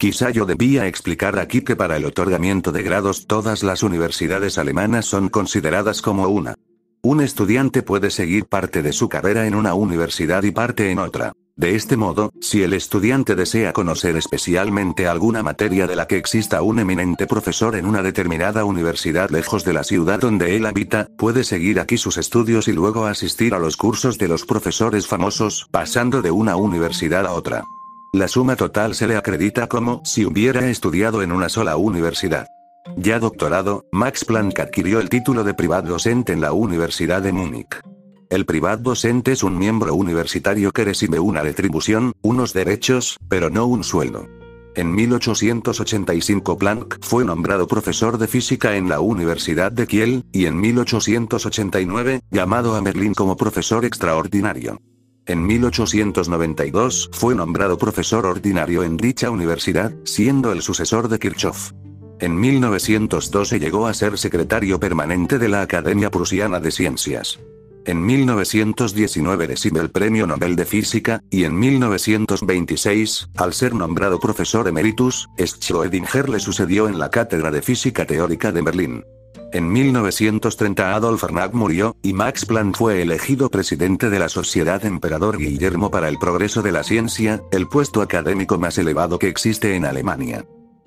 Quizá 0.00 0.30
yo 0.30 0.46
debía 0.46 0.86
explicar 0.86 1.38
aquí 1.38 1.60
que 1.60 1.76
para 1.76 1.98
el 1.98 2.06
otorgamiento 2.06 2.72
de 2.72 2.82
grados 2.82 3.26
todas 3.26 3.62
las 3.62 3.82
universidades 3.82 4.56
alemanas 4.56 5.04
son 5.04 5.28
consideradas 5.28 6.00
como 6.00 6.26
una. 6.28 6.54
Un 7.02 7.20
estudiante 7.20 7.82
puede 7.82 8.10
seguir 8.10 8.46
parte 8.46 8.80
de 8.80 8.94
su 8.94 9.10
carrera 9.10 9.46
en 9.46 9.54
una 9.54 9.74
universidad 9.74 10.42
y 10.42 10.52
parte 10.52 10.90
en 10.90 11.00
otra. 11.00 11.34
De 11.54 11.74
este 11.74 11.98
modo, 11.98 12.32
si 12.40 12.62
el 12.62 12.72
estudiante 12.72 13.34
desea 13.34 13.74
conocer 13.74 14.16
especialmente 14.16 15.06
alguna 15.06 15.42
materia 15.42 15.86
de 15.86 15.96
la 15.96 16.06
que 16.06 16.16
exista 16.16 16.62
un 16.62 16.78
eminente 16.78 17.26
profesor 17.26 17.76
en 17.76 17.84
una 17.84 18.02
determinada 18.02 18.64
universidad 18.64 19.28
lejos 19.28 19.66
de 19.66 19.74
la 19.74 19.84
ciudad 19.84 20.18
donde 20.18 20.56
él 20.56 20.64
habita, 20.64 21.08
puede 21.18 21.44
seguir 21.44 21.78
aquí 21.78 21.98
sus 21.98 22.16
estudios 22.16 22.68
y 22.68 22.72
luego 22.72 23.04
asistir 23.04 23.52
a 23.52 23.58
los 23.58 23.76
cursos 23.76 24.16
de 24.16 24.28
los 24.28 24.46
profesores 24.46 25.06
famosos, 25.06 25.68
pasando 25.70 26.22
de 26.22 26.30
una 26.30 26.56
universidad 26.56 27.26
a 27.26 27.32
otra. 27.32 27.64
La 28.12 28.26
suma 28.26 28.56
total 28.56 28.96
se 28.96 29.06
le 29.06 29.16
acredita 29.16 29.68
como 29.68 30.02
si 30.04 30.24
hubiera 30.24 30.68
estudiado 30.68 31.22
en 31.22 31.30
una 31.30 31.48
sola 31.48 31.76
universidad. 31.76 32.48
Ya 32.96 33.20
doctorado, 33.20 33.84
Max 33.92 34.24
Planck 34.24 34.58
adquirió 34.58 34.98
el 34.98 35.08
título 35.08 35.44
de 35.44 35.54
privado 35.54 35.90
docente 35.90 36.32
en 36.32 36.40
la 36.40 36.52
Universidad 36.52 37.22
de 37.22 37.30
Múnich. 37.30 37.80
El 38.28 38.46
privado 38.46 38.82
docente 38.82 39.30
es 39.30 39.44
un 39.44 39.56
miembro 39.56 39.94
universitario 39.94 40.72
que 40.72 40.84
recibe 40.84 41.20
una 41.20 41.42
retribución, 41.42 42.12
unos 42.20 42.52
derechos, 42.52 43.16
pero 43.28 43.48
no 43.48 43.66
un 43.66 43.84
sueldo. 43.84 44.26
En 44.74 44.92
1885 44.92 46.58
Planck 46.58 46.98
fue 47.02 47.24
nombrado 47.24 47.68
profesor 47.68 48.18
de 48.18 48.26
física 48.26 48.74
en 48.74 48.88
la 48.88 48.98
Universidad 48.98 49.70
de 49.70 49.86
Kiel, 49.86 50.24
y 50.32 50.46
en 50.46 50.60
1889, 50.60 52.22
llamado 52.32 52.74
a 52.74 52.80
Berlín 52.80 53.14
como 53.14 53.36
profesor 53.36 53.84
extraordinario. 53.84 54.80
En 55.26 55.46
1892 55.46 57.10
fue 57.12 57.34
nombrado 57.34 57.78
profesor 57.78 58.26
ordinario 58.26 58.82
en 58.82 58.96
dicha 58.96 59.30
universidad, 59.30 59.92
siendo 60.04 60.52
el 60.52 60.62
sucesor 60.62 61.08
de 61.08 61.18
Kirchhoff. 61.18 61.72
En 62.20 62.38
1912 62.38 63.60
llegó 63.60 63.86
a 63.86 63.94
ser 63.94 64.18
secretario 64.18 64.80
permanente 64.80 65.38
de 65.38 65.48
la 65.48 65.62
Academia 65.62 66.10
Prusiana 66.10 66.60
de 66.60 66.70
Ciencias. 66.70 67.38
En 67.86 68.04
1919 68.04 69.46
recibe 69.46 69.80
el 69.80 69.90
Premio 69.90 70.26
Nobel 70.26 70.54
de 70.54 70.66
Física, 70.66 71.22
y 71.30 71.44
en 71.44 71.58
1926, 71.58 73.30
al 73.36 73.54
ser 73.54 73.74
nombrado 73.74 74.20
profesor 74.20 74.68
emeritus, 74.68 75.28
Schrödinger 75.38 76.28
le 76.28 76.40
sucedió 76.40 76.88
en 76.88 76.98
la 76.98 77.10
Cátedra 77.10 77.50
de 77.50 77.62
Física 77.62 78.04
Teórica 78.04 78.52
de 78.52 78.62
Berlín. 78.62 79.04
En 79.52 79.72
1930 79.72 80.94
Adolf 80.94 81.24
Arnag 81.24 81.54
murió, 81.54 81.96
y 82.02 82.12
Max 82.12 82.46
Planck 82.46 82.76
fue 82.76 83.02
elegido 83.02 83.50
presidente 83.50 84.08
de 84.08 84.20
la 84.20 84.28
Sociedad 84.28 84.84
Emperador 84.84 85.38
Guillermo 85.38 85.90
para 85.90 86.08
el 86.08 86.18
Progreso 86.18 86.62
de 86.62 86.70
la 86.70 86.84
Ciencia, 86.84 87.42
el 87.50 87.66
puesto 87.66 88.00
académico 88.00 88.58
más 88.58 88.78
elevado 88.78 89.18
que 89.18 89.26
existe 89.26 89.74
en 89.74 89.86
Alemania. 89.86 90.44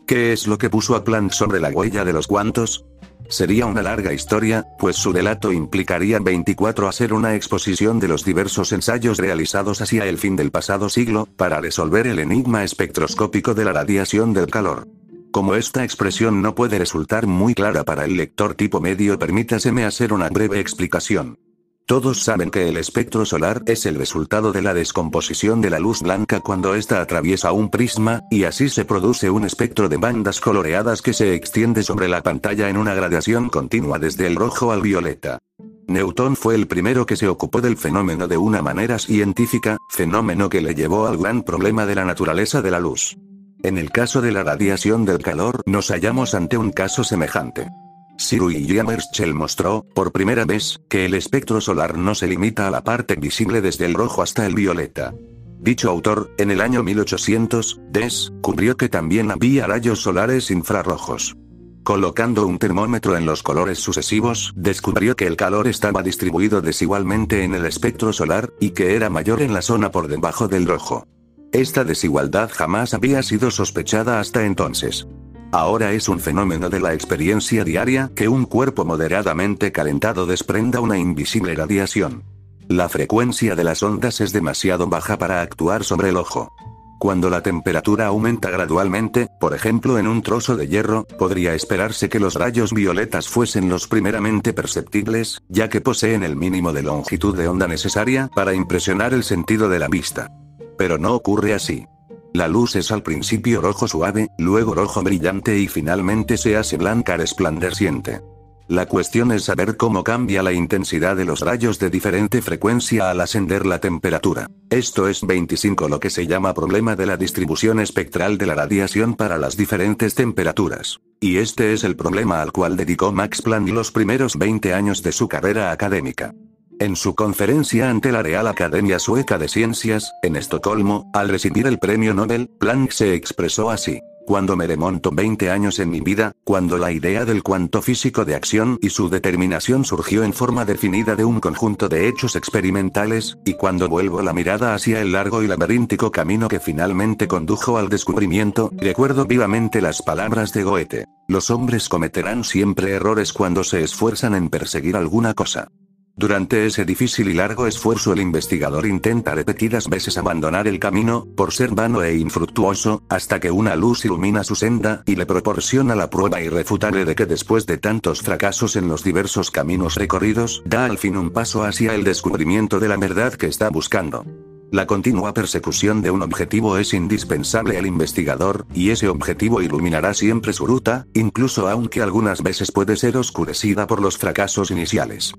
¿Qué 0.08 0.32
es 0.32 0.47
lo 0.47 0.58
que 0.58 0.69
puso 0.69 0.95
a 0.95 1.04
Planck 1.04 1.34
sobre 1.34 1.60
la 1.60 1.69
huella 1.69 2.06
de 2.06 2.13
los 2.13 2.28
cuantos? 2.28 2.86
Sería 3.28 3.65
una 3.65 3.82
larga 3.82 4.13
historia, 4.13 4.65
pues 4.80 4.95
su 4.95 5.12
relato 5.12 5.52
implicaría 5.52 6.19
24 6.19 6.88
a 6.88 6.91
ser 6.93 7.13
una 7.13 7.36
exposición 7.36 7.99
de 7.99 8.08
los 8.08 8.23
diversos 8.23 8.71
ensayos 8.71 9.17
realizados 9.17 9.82
hacia 9.82 10.06
el 10.06 10.17
fin 10.17 10.38
del 10.38 10.52
pasado 10.52 10.88
siglo, 10.88 11.28
para 11.36 11.60
resolver 11.60 12.08
el 12.08 12.19
enigma 12.19 12.63
espectroscópico 12.63 13.54
de 13.54 13.65
la 13.65 13.73
radiación 13.73 14.34
del 14.34 14.47
calor. 14.47 14.88
Como 15.34 15.56
esta 15.56 15.84
expresión 15.84 16.43
no 16.43 16.54
puede 16.54 16.78
resultar 16.78 17.26
muy 17.26 17.56
clara 17.56 17.84
para 17.84 18.06
el 18.06 18.17
lector 18.17 18.54
tipo 18.54 18.80
medio, 18.80 19.17
permítaseme 19.17 19.84
hacer 19.84 20.13
una 20.13 20.30
breve 20.30 20.60
explicación. 20.60 21.39
Todos 21.88 22.22
saben 22.22 22.52
que 22.52 22.69
el 22.69 22.78
espectro 22.78 23.26
solar 23.26 23.63
es 23.65 23.88
el 23.88 23.96
resultado 23.96 24.52
de 24.52 24.62
la 24.62 24.76
descomposición 24.76 25.60
de 25.60 25.72
la 25.72 25.80
luz 25.80 26.04
blanca 26.04 26.39
cuando 26.41 26.76
ésta 26.76 27.02
atraviesa 27.02 27.52
un 27.52 27.72
prisma, 27.72 28.22
y 28.30 28.43
así 28.43 28.69
se 28.69 28.86
produce 28.86 29.32
un 29.32 29.43
espectro 29.43 29.89
de 29.89 29.98
bandas 29.98 30.39
coloreadas 30.39 31.02
que 31.02 31.13
se 31.13 31.34
extiende 31.34 31.82
sobre 31.82 32.08
la 32.08 32.22
pantalla 32.22 32.69
en 32.69 32.78
una 32.78 32.93
gradación 32.93 33.50
continua 33.50 33.98
desde 33.98 34.28
el 34.28 34.36
rojo 34.36 34.72
al 34.72 34.84
violeta. 34.84 35.39
Newton 35.88 36.36
fue 36.36 36.54
el 36.54 36.67
primero 36.67 37.08
que 37.08 37.15
se 37.15 37.28
ocupó 37.28 37.60
del 37.60 37.78
fenómeno 37.78 38.28
de 38.28 38.38
una 38.38 38.62
manera 38.62 39.00
científica, 39.00 39.80
fenómeno 39.89 40.48
que 40.48 40.62
le 40.62 40.76
llevó 40.76 41.08
al 41.08 41.17
gran 41.17 41.41
problema 41.41 41.88
de 41.88 41.96
la 41.96 42.06
naturaleza 42.06 42.62
de 42.62 42.69
la 42.69 42.80
luz. 42.80 43.17
En 43.63 43.78
el 43.78 43.91
caso 43.91 44.21
de 44.21 44.34
la 44.34 44.43
radiación 44.43 45.06
del 45.06 45.19
calor 45.19 45.62
nos 45.65 45.88
hallamos 45.88 46.36
ante 46.36 46.58
un 46.58 46.71
caso 46.71 47.06
semejante. 47.06 47.69
Sir 48.17 48.41
Jamerschel 48.67 49.34
mostró, 49.34 49.86
por 49.95 50.12
primera 50.12 50.43
vez, 50.43 50.82
que 50.89 51.06
el 51.06 51.13
espectro 51.13 51.62
solar 51.62 51.97
no 51.97 52.13
se 52.13 52.28
limita 52.28 52.67
a 52.67 52.71
la 52.71 52.84
parte 52.84 53.15
visible 53.15 53.62
desde 53.62 53.86
el 53.86 53.93
rojo 53.93 54.21
hasta 54.21 54.45
el 54.45 54.54
violeta. 54.54 55.13
Dicho 55.62 55.89
autor, 55.89 56.30
en 56.38 56.52
el 56.52 56.60
año 56.60 56.84
1800, 56.84 57.80
descubrió 57.89 58.76
que 58.76 58.89
también 58.89 59.32
había 59.32 59.65
rayos 59.65 60.02
solares 60.02 60.52
infrarrojos. 60.52 61.38
Colocando 61.84 62.45
un 62.45 62.60
termómetro 62.60 63.15
en 63.15 63.26
los 63.26 63.43
colores 63.43 63.80
sucesivos, 63.80 64.52
descubrió 64.58 65.15
que 65.15 65.26
el 65.26 65.38
calor 65.38 65.69
estaba 65.69 66.04
distribuido 66.04 66.62
desigualmente 66.62 67.45
en 67.45 67.56
el 67.56 67.65
espectro 67.65 68.12
solar, 68.12 68.52
y 68.60 68.71
que 68.71 68.97
era 68.97 69.10
mayor 69.10 69.41
en 69.41 69.54
la 69.54 69.62
zona 69.62 69.89
por 69.89 70.10
debajo 70.10 70.49
del 70.49 70.65
rojo. 70.65 71.08
Esta 71.54 71.84
desigualdad 71.84 72.50
jamás 72.52 72.96
había 72.96 73.22
sido 73.22 73.52
sospechada 73.52 74.20
hasta 74.20 74.44
entonces. 74.44 75.08
Ahora 75.52 75.92
es 75.92 76.10
un 76.10 76.20
fenómeno 76.20 76.68
de 76.68 76.80
la 76.80 76.96
experiencia 76.96 77.63
diaria 77.63 78.10
que 78.16 78.28
un 78.28 78.46
cuerpo 78.46 78.86
moderadamente 78.86 79.72
calentado 79.72 80.26
desprenda 80.26 80.80
una 80.80 80.98
invisible 80.98 81.54
radiación. 81.54 82.24
La 82.68 82.89
frecuencia 82.89 83.56
de 83.56 83.63
las 83.63 83.84
ondas 83.84 84.20
es 84.20 84.34
demasiado 84.34 84.88
baja 84.88 85.20
para 85.20 85.44
actuar 85.44 85.84
sobre 85.84 86.10
el 86.10 86.18
ojo. 86.18 86.52
Cuando 87.00 87.30
la 87.30 87.44
temperatura 87.44 88.08
aumenta 88.08 88.50
gradualmente, 88.50 89.28
por 89.39 89.54
ejemplo 89.54 90.00
en 90.00 90.08
un 90.08 90.24
trozo 90.24 90.56
de 90.56 90.68
hierro, 90.68 91.06
podría 91.20 91.54
esperarse 91.54 92.10
que 92.10 92.20
los 92.20 92.34
rayos 92.34 92.74
violetas 92.74 93.28
fuesen 93.28 93.70
los 93.70 93.88
primeramente 93.88 94.54
perceptibles, 94.54 95.44
ya 95.50 95.70
que 95.70 95.82
poseen 95.82 96.24
el 96.24 96.36
mínimo 96.36 96.74
de 96.74 96.82
longitud 96.82 97.38
de 97.38 97.48
onda 97.48 97.68
necesaria 97.68 98.28
para 98.34 98.56
impresionar 98.56 99.13
el 99.13 99.24
sentido 99.24 99.70
de 99.70 99.78
la 99.78 99.88
vista. 99.88 100.32
Pero 100.78 100.98
no 100.98 101.14
ocurre 101.14 101.54
así. 101.54 101.86
La 102.34 102.48
luz 102.48 102.76
es 102.76 102.92
al 102.92 103.04
principio 103.04 103.62
rojo 103.62 103.88
suave, 103.88 104.30
luego 104.38 104.74
rojo 104.74 105.04
brillante 105.04 105.60
y 105.60 105.68
finalmente 105.68 106.38
se 106.38 106.58
hace 106.58 106.78
blanca 106.78 107.16
resplandeciente. 107.16 108.22
La 108.68 108.86
cuestión 108.86 109.32
es 109.34 109.44
saber 109.44 109.76
cómo 109.76 110.04
cambia 110.04 110.42
la 110.42 110.54
intensidad 110.54 111.18
de 111.18 111.26
los 111.26 111.42
rayos 111.42 111.80
de 111.80 111.90
diferente 111.90 112.42
frecuencia 112.42 113.10
al 113.10 113.20
ascender 113.20 113.66
la 113.66 113.80
temperatura. 113.80 114.48
Esto 114.70 115.10
es 115.10 115.22
25 115.22 115.90
lo 115.90 116.00
que 116.00 116.10
se 116.10 116.28
llama 116.28 116.54
problema 116.54 116.96
de 116.96 117.06
la 117.06 117.18
distribución 117.18 117.80
espectral 117.80 118.38
de 118.38 118.46
la 118.46 118.56
radiación 118.56 119.16
para 119.16 119.38
las 119.38 119.58
diferentes 119.58 120.16
temperaturas. 120.16 121.02
Y 121.20 121.38
este 121.38 121.74
es 121.74 121.84
el 121.84 121.98
problema 121.98 122.42
al 122.42 122.52
cual 122.52 122.78
dedicó 122.78 123.12
Max 123.12 123.42
Planck 123.42 123.70
los 123.70 123.92
primeros 123.92 124.38
20 124.38 124.74
años 124.74 125.04
de 125.04 125.12
su 125.12 125.28
carrera 125.28 125.72
académica. 125.72 126.34
En 126.80 126.96
su 126.96 127.16
conferencia 127.16 127.90
ante 127.90 128.12
la 128.12 128.24
Real 128.24 128.48
Academia 128.48 129.00
Sueca 129.00 129.38
de 129.38 129.48
Ciencias, 129.48 130.12
en 130.22 130.36
Estocolmo, 130.36 131.10
al 131.14 131.30
recibir 131.30 131.68
el 131.68 131.80
premio 131.80 132.14
Nobel, 132.14 132.50
Planck 132.60 132.92
se 132.92 133.14
expresó 133.14 133.70
así. 133.70 134.00
Cuando 134.26 134.56
me 134.56 134.68
remonto 134.68 135.12
20 135.12 135.52
años 135.52 135.80
en 135.80 135.90
mi 135.90 136.00
vida, 136.00 136.32
cuando 136.46 136.78
la 136.78 136.92
idea 136.94 137.26
del 137.26 137.44
cuanto 137.44 137.82
físico 137.82 138.24
de 138.24 138.36
acción 138.36 138.80
y 138.82 138.90
su 138.90 139.10
determinación 139.10 139.84
surgió 139.84 140.24
en 140.24 140.32
forma 140.32 140.64
definida 140.64 141.16
de 141.16 141.26
un 141.26 141.42
conjunto 141.42 141.90
de 141.90 142.08
hechos 142.08 142.38
experimentales, 142.38 143.38
y 143.46 143.56
cuando 143.56 143.90
vuelvo 143.90 144.22
la 144.22 144.32
mirada 144.32 144.74
hacia 144.74 145.02
el 145.02 145.12
largo 145.12 145.44
y 145.44 145.48
laberíntico 145.48 146.12
camino 146.12 146.48
que 146.48 146.62
finalmente 146.62 147.28
condujo 147.28 147.78
al 147.78 147.90
descubrimiento, 147.90 148.72
recuerdo 148.78 149.26
vivamente 149.26 149.82
las 149.82 150.02
palabras 150.02 150.54
de 150.54 150.64
Goethe. 150.64 151.06
Los 151.28 151.50
hombres 151.50 151.90
cometerán 151.90 152.46
siempre 152.46 152.92
errores 152.92 153.34
cuando 153.34 153.64
se 153.64 153.84
esfuerzan 153.84 154.36
en 154.36 154.50
perseguir 154.50 154.96
alguna 154.96 155.34
cosa. 155.34 155.68
Durante 156.15 156.67
ese 156.67 156.86
difícil 156.86 157.28
y 157.30 157.34
largo 157.34 157.65
esfuerzo 157.65 158.13
el 158.13 158.19
investigador 158.19 158.86
intenta 158.86 159.34
repetidas 159.34 159.89
veces 159.89 160.19
abandonar 160.19 160.67
el 160.67 160.80
camino, 160.80 161.26
por 161.36 161.52
ser 161.52 161.71
vano 161.71 162.04
e 162.04 162.15
infructuoso, 162.15 163.02
hasta 163.10 163.39
que 163.39 163.49
una 163.49 163.76
luz 163.76 164.06
ilumina 164.06 164.43
su 164.43 164.54
senda 164.54 165.02
y 165.08 165.15
le 165.15 165.26
proporciona 165.26 165.95
la 165.95 166.12
prueba 166.12 166.39
irrefutable 166.39 167.06
de 167.06 167.15
que 167.15 167.26
después 167.26 167.65
de 167.65 167.80
tantos 167.80 168.21
fracasos 168.21 168.76
en 168.76 168.88
los 168.88 169.04
diversos 169.04 169.49
caminos 169.49 169.95
recorridos, 169.95 170.62
da 170.67 170.86
al 170.86 170.99
fin 170.99 171.17
un 171.17 171.32
paso 171.32 171.63
hacia 171.63 171.95
el 171.95 172.04
descubrimiento 172.04 172.80
de 172.80 172.89
la 172.89 172.97
verdad 172.97 173.34
que 173.34 173.47
está 173.47 173.69
buscando. 173.69 174.23
La 174.71 174.86
continua 174.86 175.34
persecución 175.34 176.04
de 176.04 176.12
un 176.12 176.21
objetivo 176.21 176.78
es 176.78 176.93
indispensable 176.93 177.76
al 177.80 177.88
investigador, 177.88 178.67
y 178.73 178.91
ese 178.91 179.08
objetivo 179.08 179.63
iluminará 179.63 180.13
siempre 180.13 180.54
su 180.54 180.67
ruta, 180.67 181.08
incluso 181.15 181.67
aunque 181.69 182.04
algunas 182.04 182.43
veces 182.43 182.71
puede 182.71 182.97
ser 182.97 183.17
oscurecida 183.17 183.88
por 183.88 183.99
los 183.99 184.19
fracasos 184.19 184.69
iniciales. 184.69 185.34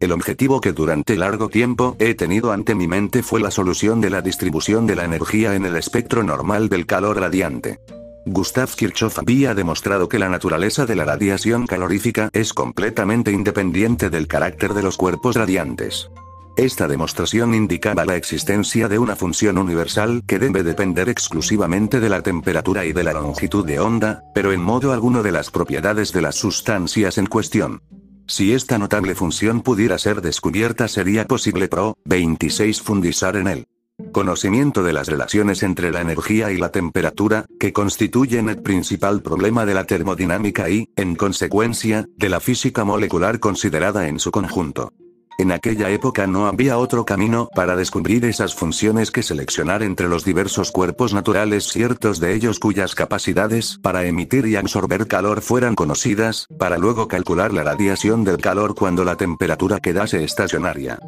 El 0.00 0.12
objetivo 0.12 0.62
que 0.62 0.72
durante 0.72 1.14
largo 1.14 1.50
tiempo 1.50 1.94
he 1.98 2.14
tenido 2.14 2.52
ante 2.52 2.74
mi 2.74 2.88
mente 2.88 3.22
fue 3.22 3.38
la 3.38 3.50
solución 3.50 4.00
de 4.00 4.08
la 4.08 4.22
distribución 4.22 4.86
de 4.86 4.96
la 4.96 5.04
energía 5.04 5.54
en 5.54 5.66
el 5.66 5.76
espectro 5.76 6.22
normal 6.22 6.70
del 6.70 6.86
calor 6.86 7.20
radiante. 7.20 7.80
Gustav 8.24 8.74
Kirchhoff 8.74 9.18
había 9.18 9.54
demostrado 9.54 10.08
que 10.08 10.18
la 10.18 10.30
naturaleza 10.30 10.86
de 10.86 10.96
la 10.96 11.04
radiación 11.04 11.66
calorífica 11.66 12.30
es 12.32 12.54
completamente 12.54 13.30
independiente 13.30 14.08
del 14.08 14.26
carácter 14.26 14.72
de 14.72 14.82
los 14.82 14.96
cuerpos 14.96 15.36
radiantes. 15.36 16.10
Esta 16.56 16.88
demostración 16.88 17.54
indicaba 17.54 18.06
la 18.06 18.16
existencia 18.16 18.88
de 18.88 18.98
una 18.98 19.16
función 19.16 19.58
universal 19.58 20.22
que 20.26 20.38
debe 20.38 20.62
depender 20.62 21.10
exclusivamente 21.10 22.00
de 22.00 22.08
la 22.08 22.22
temperatura 22.22 22.86
y 22.86 22.92
de 22.94 23.04
la 23.04 23.12
longitud 23.12 23.66
de 23.66 23.80
onda, 23.80 24.24
pero 24.34 24.52
en 24.52 24.62
modo 24.62 24.92
alguno 24.92 25.22
de 25.22 25.32
las 25.32 25.50
propiedades 25.50 26.12
de 26.12 26.22
las 26.22 26.36
sustancias 26.36 27.18
en 27.18 27.26
cuestión. 27.26 27.82
Si 28.30 28.52
esta 28.52 28.78
notable 28.78 29.16
función 29.16 29.60
pudiera 29.60 29.98
ser 29.98 30.22
descubierta 30.22 30.86
sería 30.86 31.26
posible 31.26 31.66
pro 31.66 31.98
26 32.04 32.80
fundizar 32.80 33.34
en 33.34 33.48
él. 33.48 33.66
Conocimiento 34.12 34.84
de 34.84 34.92
las 34.92 35.08
relaciones 35.08 35.64
entre 35.64 35.90
la 35.90 36.00
energía 36.00 36.52
y 36.52 36.56
la 36.56 36.70
temperatura, 36.70 37.46
que 37.58 37.72
constituyen 37.72 38.48
el 38.48 38.62
principal 38.62 39.20
problema 39.20 39.66
de 39.66 39.74
la 39.74 39.82
termodinámica 39.82 40.70
y, 40.70 40.90
en 40.94 41.16
consecuencia, 41.16 42.06
de 42.16 42.28
la 42.28 42.38
física 42.38 42.84
molecular 42.84 43.40
considerada 43.40 44.06
en 44.06 44.20
su 44.20 44.30
conjunto. 44.30 44.92
En 45.40 45.52
aquella 45.52 45.88
época 45.88 46.26
no 46.26 46.46
había 46.48 46.76
otro 46.76 47.06
camino 47.06 47.48
para 47.54 47.74
descubrir 47.74 48.26
esas 48.26 48.54
funciones 48.54 49.10
que 49.10 49.22
seleccionar 49.22 49.82
entre 49.82 50.06
los 50.06 50.22
diversos 50.22 50.70
cuerpos 50.70 51.14
naturales 51.14 51.64
ciertos 51.64 52.20
de 52.20 52.34
ellos 52.34 52.58
cuyas 52.58 52.94
capacidades 52.94 53.78
para 53.80 54.04
emitir 54.04 54.44
y 54.44 54.56
absorber 54.56 55.08
calor 55.08 55.40
fueran 55.40 55.76
conocidas, 55.76 56.46
para 56.58 56.76
luego 56.76 57.08
calcular 57.08 57.54
la 57.54 57.64
radiación 57.64 58.22
del 58.22 58.36
calor 58.36 58.74
cuando 58.74 59.02
la 59.02 59.16
temperatura 59.16 59.80
quedase 59.80 60.22
estacionaria. 60.22 60.98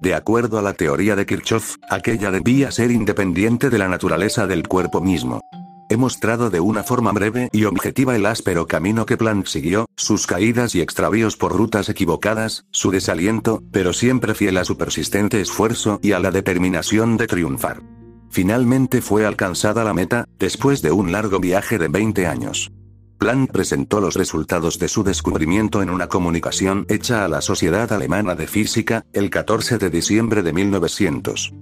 De 0.00 0.14
acuerdo 0.14 0.58
a 0.58 0.62
la 0.62 0.72
teoría 0.72 1.14
de 1.14 1.26
Kirchhoff, 1.26 1.76
aquella 1.90 2.30
debía 2.30 2.70
ser 2.70 2.92
independiente 2.92 3.68
de 3.68 3.76
la 3.76 3.88
naturaleza 3.88 4.46
del 4.46 4.66
cuerpo 4.66 5.02
mismo. 5.02 5.42
He 5.88 5.96
mostrado 5.96 6.50
de 6.50 6.60
una 6.60 6.82
forma 6.82 7.12
breve 7.12 7.48
y 7.52 7.64
objetiva 7.64 8.16
el 8.16 8.26
áspero 8.26 8.66
camino 8.66 9.04
que 9.04 9.16
Planck 9.16 9.46
siguió, 9.46 9.86
sus 9.96 10.26
caídas 10.26 10.74
y 10.74 10.80
extravíos 10.80 11.36
por 11.36 11.52
rutas 11.52 11.88
equivocadas, 11.88 12.64
su 12.70 12.90
desaliento, 12.90 13.62
pero 13.70 13.92
siempre 13.92 14.34
fiel 14.34 14.56
a 14.56 14.64
su 14.64 14.78
persistente 14.78 15.40
esfuerzo 15.40 16.00
y 16.02 16.12
a 16.12 16.18
la 16.18 16.30
determinación 16.30 17.16
de 17.16 17.26
triunfar. 17.26 17.82
Finalmente 18.30 19.02
fue 19.02 19.26
alcanzada 19.26 19.84
la 19.84 19.92
meta, 19.92 20.26
después 20.38 20.80
de 20.80 20.92
un 20.92 21.12
largo 21.12 21.38
viaje 21.38 21.78
de 21.78 21.88
20 21.88 22.26
años. 22.26 22.72
Planck 23.18 23.52
presentó 23.52 24.00
los 24.00 24.14
resultados 24.14 24.78
de 24.78 24.88
su 24.88 25.04
descubrimiento 25.04 25.82
en 25.82 25.90
una 25.90 26.08
comunicación 26.08 26.86
hecha 26.88 27.24
a 27.24 27.28
la 27.28 27.40
Sociedad 27.40 27.92
Alemana 27.92 28.34
de 28.34 28.46
Física, 28.46 29.04
el 29.12 29.30
14 29.30 29.78
de 29.78 29.90
diciembre 29.90 30.42
de 30.42 30.52
1900. 30.52 31.52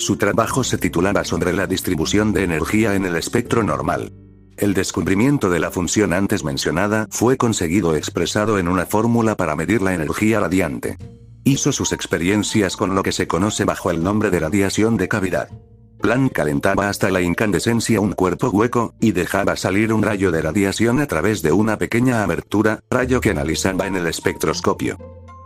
Su 0.00 0.16
trabajo 0.16 0.64
se 0.64 0.78
titulaba 0.78 1.24
sobre 1.24 1.52
la 1.52 1.66
distribución 1.66 2.32
de 2.32 2.42
energía 2.42 2.94
en 2.94 3.04
el 3.04 3.16
espectro 3.16 3.62
normal. 3.62 4.10
El 4.56 4.72
descubrimiento 4.72 5.50
de 5.50 5.60
la 5.60 5.70
función 5.70 6.14
antes 6.14 6.42
mencionada 6.42 7.06
fue 7.10 7.36
conseguido 7.36 7.94
expresado 7.94 8.58
en 8.58 8.68
una 8.68 8.86
fórmula 8.86 9.36
para 9.36 9.56
medir 9.56 9.82
la 9.82 9.92
energía 9.92 10.40
radiante. 10.40 10.96
Hizo 11.44 11.70
sus 11.70 11.92
experiencias 11.92 12.78
con 12.78 12.94
lo 12.94 13.02
que 13.02 13.12
se 13.12 13.26
conoce 13.26 13.66
bajo 13.66 13.90
el 13.90 14.02
nombre 14.02 14.30
de 14.30 14.40
radiación 14.40 14.96
de 14.96 15.06
cavidad. 15.06 15.50
Planck 16.00 16.32
calentaba 16.32 16.88
hasta 16.88 17.10
la 17.10 17.20
incandescencia 17.20 18.00
un 18.00 18.12
cuerpo 18.12 18.48
hueco, 18.48 18.94
y 19.00 19.12
dejaba 19.12 19.54
salir 19.56 19.92
un 19.92 20.02
rayo 20.02 20.32
de 20.32 20.40
radiación 20.40 21.00
a 21.00 21.06
través 21.06 21.42
de 21.42 21.52
una 21.52 21.76
pequeña 21.76 22.22
abertura, 22.22 22.80
rayo 22.88 23.20
que 23.20 23.32
analizaba 23.32 23.86
en 23.86 23.96
el 23.96 24.06
espectroscopio. 24.06 24.96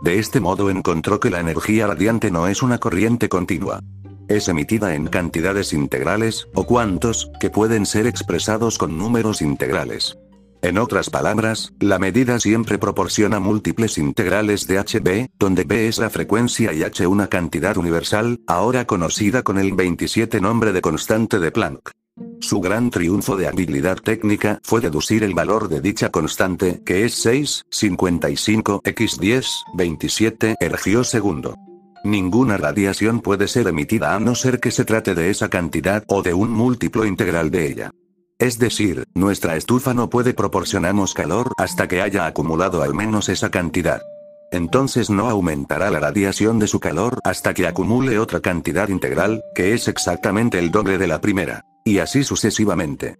De 0.01 0.17
este 0.17 0.39
modo 0.39 0.69
encontró 0.69 1.19
que 1.19 1.29
la 1.29 1.41
energía 1.41 1.87
radiante 1.87 2.31
no 2.31 2.47
es 2.47 2.63
una 2.63 2.77
corriente 2.77 3.27
continua. 3.27 3.81
Es 4.27 4.47
emitida 4.47 4.95
en 4.95 5.07
cantidades 5.07 5.71
integrales, 5.73 6.47
o 6.55 6.65
cuantos, 6.65 7.31
que 7.39 7.49
pueden 7.49 7.85
ser 7.85 8.07
expresados 8.07 8.77
con 8.77 8.97
números 8.97 9.41
integrales. 9.41 10.17
En 10.63 10.79
otras 10.79 11.11
palabras, 11.11 11.73
la 11.79 11.99
medida 11.99 12.39
siempre 12.39 12.79
proporciona 12.79 13.39
múltiples 13.39 13.99
integrales 13.99 14.65
de 14.65 14.79
HB, 14.79 15.29
donde 15.37 15.63
B 15.63 15.87
es 15.87 15.99
la 15.99 16.09
frecuencia 16.09 16.73
y 16.73 16.81
H 16.81 17.05
una 17.05 17.27
cantidad 17.27 17.77
universal, 17.77 18.39
ahora 18.47 18.85
conocida 18.85 19.43
con 19.43 19.59
el 19.59 19.73
27 19.73 20.41
nombre 20.41 20.73
de 20.73 20.81
constante 20.81 21.37
de 21.37 21.51
Planck. 21.51 21.91
Su 22.39 22.61
gran 22.61 22.89
triunfo 22.89 23.35
de 23.37 23.47
habilidad 23.47 23.97
técnica 23.97 24.59
fue 24.63 24.81
deducir 24.81 25.23
el 25.23 25.35
valor 25.35 25.69
de 25.69 25.81
dicha 25.81 26.09
constante, 26.09 26.81
que 26.83 27.05
es 27.05 27.23
6,55 27.23 28.81
x 28.83 29.19
10, 29.19 29.47
27 29.75 30.55
ergio 30.59 31.03
segundo. 31.03 31.55
Ninguna 32.05 32.57
radiación 32.57 33.19
puede 33.19 33.47
ser 33.47 33.67
emitida 33.67 34.13
a 34.13 34.19
no 34.19 34.35
ser 34.35 34.59
que 34.59 34.69
se 34.69 34.85
trate 34.85 35.15
de 35.15 35.31
esa 35.31 35.49
cantidad 35.49 36.03
o 36.07 36.21
de 36.21 36.35
un 36.35 36.51
múltiplo 36.51 37.03
integral 37.03 37.49
de 37.49 37.67
ella. 37.67 37.91
Es 38.37 38.59
decir, 38.59 39.05
nuestra 39.15 39.55
estufa 39.55 39.95
no 39.95 40.07
puede 40.07 40.35
proporcionarnos 40.35 41.15
calor 41.15 41.51
hasta 41.57 41.87
que 41.87 42.03
haya 42.03 42.27
acumulado 42.27 42.83
al 42.83 42.93
menos 42.93 43.27
esa 43.27 43.49
cantidad. 43.49 44.03
Entonces 44.51 45.09
no 45.09 45.31
aumentará 45.31 45.89
la 45.89 45.99
radiación 45.99 46.59
de 46.59 46.67
su 46.67 46.79
calor 46.79 47.17
hasta 47.23 47.55
que 47.55 47.65
acumule 47.65 48.19
otra 48.19 48.39
cantidad 48.39 48.87
integral, 48.89 49.41
que 49.55 49.73
es 49.73 49.87
exactamente 49.87 50.59
el 50.59 50.69
doble 50.69 50.99
de 50.99 51.07
la 51.07 51.21
primera. 51.21 51.63
Y 51.83 51.97
así 51.97 52.23
sucesivamente. 52.23 53.15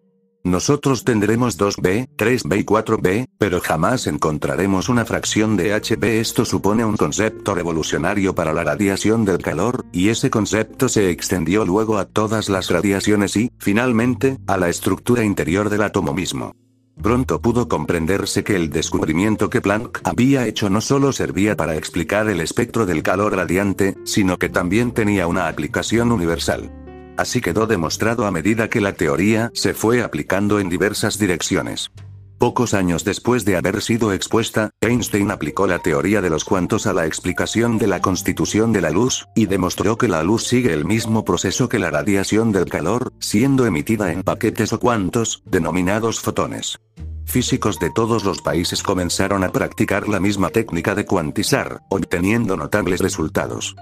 Nosotros 0.45 1.03
tendremos 1.03 1.57
2b, 1.57 2.07
3b 2.15 2.59
y 2.59 2.63
4b, 2.63 3.27
pero 3.39 3.59
jamás 3.61 4.05
encontraremos 4.05 4.89
una 4.89 5.03
fracción 5.03 5.57
de 5.57 5.75
hb. 5.75 6.03
Esto 6.03 6.45
supone 6.45 6.85
un 6.85 6.97
concepto 6.97 7.55
revolucionario 7.55 8.35
para 8.35 8.53
la 8.53 8.63
radiación 8.63 9.25
del 9.25 9.39
calor, 9.39 9.85
y 9.91 10.09
ese 10.09 10.29
concepto 10.29 10.87
se 10.87 11.09
extendió 11.09 11.65
luego 11.65 11.97
a 11.97 12.05
todas 12.05 12.47
las 12.47 12.69
radiaciones 12.69 13.35
y, 13.37 13.51
finalmente, 13.57 14.37
a 14.45 14.57
la 14.57 14.69
estructura 14.69 15.23
interior 15.23 15.71
del 15.71 15.81
átomo 15.81 16.13
mismo. 16.13 16.55
Pronto 17.01 17.41
pudo 17.41 17.67
comprenderse 17.67 18.43
que 18.43 18.55
el 18.55 18.69
descubrimiento 18.69 19.49
que 19.49 19.61
Planck 19.61 20.01
había 20.03 20.45
hecho 20.45 20.69
no 20.69 20.79
solo 20.79 21.11
servía 21.11 21.57
para 21.57 21.75
explicar 21.75 22.29
el 22.29 22.39
espectro 22.39 22.85
del 22.85 23.01
calor 23.01 23.35
radiante, 23.35 23.97
sino 24.03 24.37
que 24.37 24.49
también 24.49 24.91
tenía 24.91 25.25
una 25.25 25.47
aplicación 25.47 26.11
universal. 26.11 26.84
Así 27.17 27.41
quedó 27.41 27.65
demostrado 27.65 28.25
a 28.25 28.31
medida 28.31 28.69
que 28.69 28.81
la 28.81 28.93
teoría 28.93 29.51
se 29.53 29.73
fue 29.73 30.03
aplicando 30.03 30.59
en 30.59 30.69
diversas 30.69 31.17
direcciones. 31.17 31.91
Pocos 32.37 32.73
años 32.73 33.05
después 33.05 33.45
de 33.45 33.55
haber 33.55 33.81
sido 33.81 34.11
expuesta, 34.11 34.71
Einstein 34.81 35.31
aplicó 35.31 35.67
la 35.67 35.79
teoría 35.79 36.21
de 36.21 36.29
los 36.29 36.43
cuantos 36.43 36.85
a 36.85 36.93
la 36.93 37.05
explicación 37.05 37.77
de 37.77 37.87
la 37.87 38.01
constitución 38.01 38.73
de 38.73 38.81
la 38.81 38.89
luz, 38.89 39.25
y 39.35 39.45
demostró 39.45 39.97
que 39.97 40.09
la 40.09 40.21
luz 40.21 40.45
sigue 40.45 40.73
el 40.73 40.83
mismo 40.83 41.23
proceso 41.23 41.69
que 41.69 41.79
la 41.79 41.91
radiación 41.91 42.51
del 42.51 42.65
calor, 42.65 43.13
siendo 43.19 43.65
emitida 43.65 44.11
en 44.11 44.21
paquetes 44.21 44.73
o 44.73 44.79
cuantos, 44.81 45.43
denominados 45.45 46.19
fotones. 46.19 46.77
Físicos 47.23 47.79
de 47.79 47.89
todos 47.89 48.25
los 48.25 48.41
países 48.41 48.83
comenzaron 48.83 49.43
a 49.45 49.51
practicar 49.51 50.09
la 50.09 50.19
misma 50.19 50.49
técnica 50.49 50.93
de 50.93 51.05
cuantizar, 51.05 51.81
obteniendo 51.89 52.57
notables 52.57 52.99
resultados. 52.99 53.75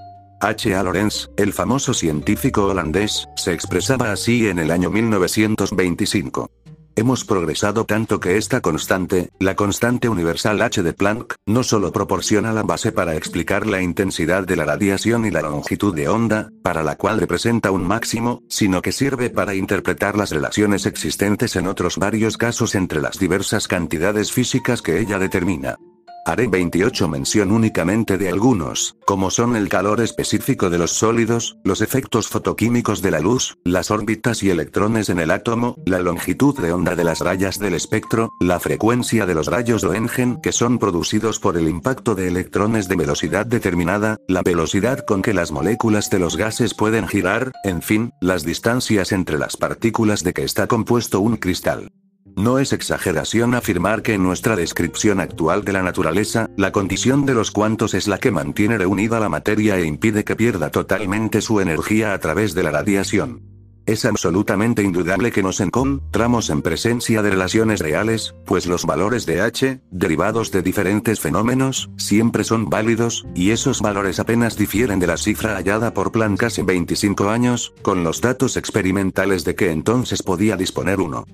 H. 0.44 0.76
A. 0.76 0.84
Lorentz, 0.84 1.30
el 1.38 1.54
famoso 1.54 1.94
científico 1.94 2.66
holandés, 2.66 3.30
se 3.38 3.54
expresaba 3.54 4.12
así 4.12 4.50
en 4.50 4.60
el 4.60 4.72
año 4.72 4.90
1925. 4.90 6.52
Hemos 6.98 7.24
progresado 7.24 7.86
tanto 7.86 8.20
que 8.20 8.36
esta 8.36 8.60
constante, 8.60 9.30
la 9.40 9.56
constante 9.56 10.10
universal 10.10 10.62
H 10.62 10.84
de 10.84 10.92
Planck, 10.92 11.36
no 11.46 11.64
solo 11.64 11.94
proporciona 11.94 12.52
la 12.52 12.64
base 12.64 12.92
para 12.92 13.16
explicar 13.16 13.66
la 13.66 13.82
intensidad 13.82 14.46
de 14.46 14.58
la 14.58 14.66
radiación 14.66 15.26
y 15.26 15.32
la 15.32 15.42
longitud 15.42 15.96
de 15.96 16.10
onda, 16.10 16.50
para 16.62 16.84
la 16.84 16.98
cual 16.98 17.22
representa 17.22 17.72
un 17.72 17.88
máximo, 17.88 18.44
sino 18.50 18.82
que 18.82 18.92
sirve 18.92 19.30
para 19.30 19.56
interpretar 19.56 20.18
las 20.18 20.32
relaciones 20.32 20.86
existentes 20.86 21.56
en 21.56 21.68
otros 21.68 21.98
varios 21.98 22.36
casos 22.36 22.76
entre 22.76 23.00
las 23.00 23.18
diversas 23.18 23.70
cantidades 23.70 24.34
físicas 24.34 24.82
que 24.82 25.00
ella 25.00 25.20
determina. 25.20 25.78
Haré 26.26 26.48
28 26.48 27.10
mención 27.10 27.52
únicamente 27.52 28.18
de 28.18 28.30
algunos, 28.30 28.96
como 29.06 29.30
son 29.30 29.58
el 29.58 29.68
calor 29.68 30.00
específico 30.00 30.70
de 30.70 30.78
los 30.78 30.92
sólidos, 30.92 31.58
los 31.66 31.82
efectos 31.82 32.30
fotoquímicos 32.30 33.02
de 33.02 33.12
la 33.12 33.20
luz, 33.20 33.58
las 33.66 33.92
órbitas 33.92 34.42
y 34.42 34.50
electrones 34.50 35.10
en 35.10 35.20
el 35.20 35.32
átomo, 35.32 35.76
la 35.86 36.00
longitud 36.00 36.58
de 36.58 36.72
onda 36.72 36.96
de 36.96 37.04
las 37.04 37.20
rayas 37.20 37.60
del 37.60 37.74
espectro, 37.74 38.30
la 38.40 38.62
frecuencia 38.62 39.26
de 39.26 39.34
los 39.34 39.48
rayos 39.48 39.84
Röntgen 39.84 40.40
que 40.42 40.54
son 40.54 40.80
producidos 40.80 41.40
por 41.40 41.58
el 41.58 41.68
impacto 41.68 42.16
de 42.16 42.30
electrones 42.30 42.88
de 42.88 42.96
velocidad 42.96 43.46
determinada, 43.46 44.16
la 44.30 44.44
velocidad 44.44 45.04
con 45.06 45.22
que 45.22 45.34
las 45.34 45.52
moléculas 45.52 46.10
de 46.10 46.20
los 46.20 46.38
gases 46.38 46.74
pueden 46.74 47.10
girar, 47.10 47.52
en 47.66 47.82
fin, 47.82 48.14
las 48.22 48.46
distancias 48.46 49.12
entre 49.12 49.38
las 49.38 49.58
partículas 49.58 50.24
de 50.24 50.32
que 50.32 50.44
está 50.44 50.68
compuesto 50.68 51.20
un 51.20 51.36
cristal. 51.36 51.92
No 52.36 52.58
es 52.58 52.74
exageración 52.74 53.54
afirmar 53.54 54.02
que 54.02 54.16
en 54.16 54.24
nuestra 54.24 54.56
descripción 54.56 55.20
actual 55.20 55.64
de 55.64 55.74
la 55.74 55.84
naturaleza, 55.84 56.50
la 56.58 56.72
condición 56.72 57.26
de 57.26 57.36
los 57.36 57.52
cuantos 57.52 57.94
es 57.94 58.08
la 58.08 58.18
que 58.18 58.32
mantiene 58.32 58.78
reunida 58.78 59.20
la 59.20 59.30
materia 59.30 59.78
e 59.78 59.86
impide 59.86 60.24
que 60.24 60.36
pierda 60.36 60.72
totalmente 60.72 61.42
su 61.42 61.60
energía 61.60 62.14
a 62.14 62.20
través 62.20 62.56
de 62.56 62.64
la 62.64 62.72
radiación. 62.72 63.54
Es 63.86 64.06
absolutamente 64.06 64.82
indudable 64.82 65.32
que 65.32 65.44
nos 65.44 65.60
encontramos 65.60 66.50
en 66.50 66.62
presencia 66.62 67.22
de 67.22 67.32
relaciones 67.32 67.82
reales, 67.82 68.34
pues 68.46 68.66
los 68.66 68.86
valores 68.86 69.26
de 69.26 69.42
H, 69.42 69.82
derivados 69.92 70.52
de 70.52 70.62
diferentes 70.62 71.20
fenómenos, 71.20 71.92
siempre 71.98 72.46
son 72.46 72.70
válidos, 72.70 73.26
y 73.36 73.52
esos 73.52 73.82
valores 73.82 74.22
apenas 74.22 74.58
difieren 74.58 75.00
de 75.00 75.08
la 75.08 75.18
cifra 75.18 75.56
hallada 75.56 75.94
por 75.94 76.14
Planck 76.14 76.44
hace 76.44 76.64
25 76.64 77.30
años, 77.30 77.74
con 77.82 78.06
los 78.06 78.22
datos 78.22 78.56
experimentales 78.56 79.44
de 79.44 79.56
que 79.56 79.72
entonces 79.72 80.24
podía 80.24 80.56
disponer 80.56 81.02
uno. 81.02 81.26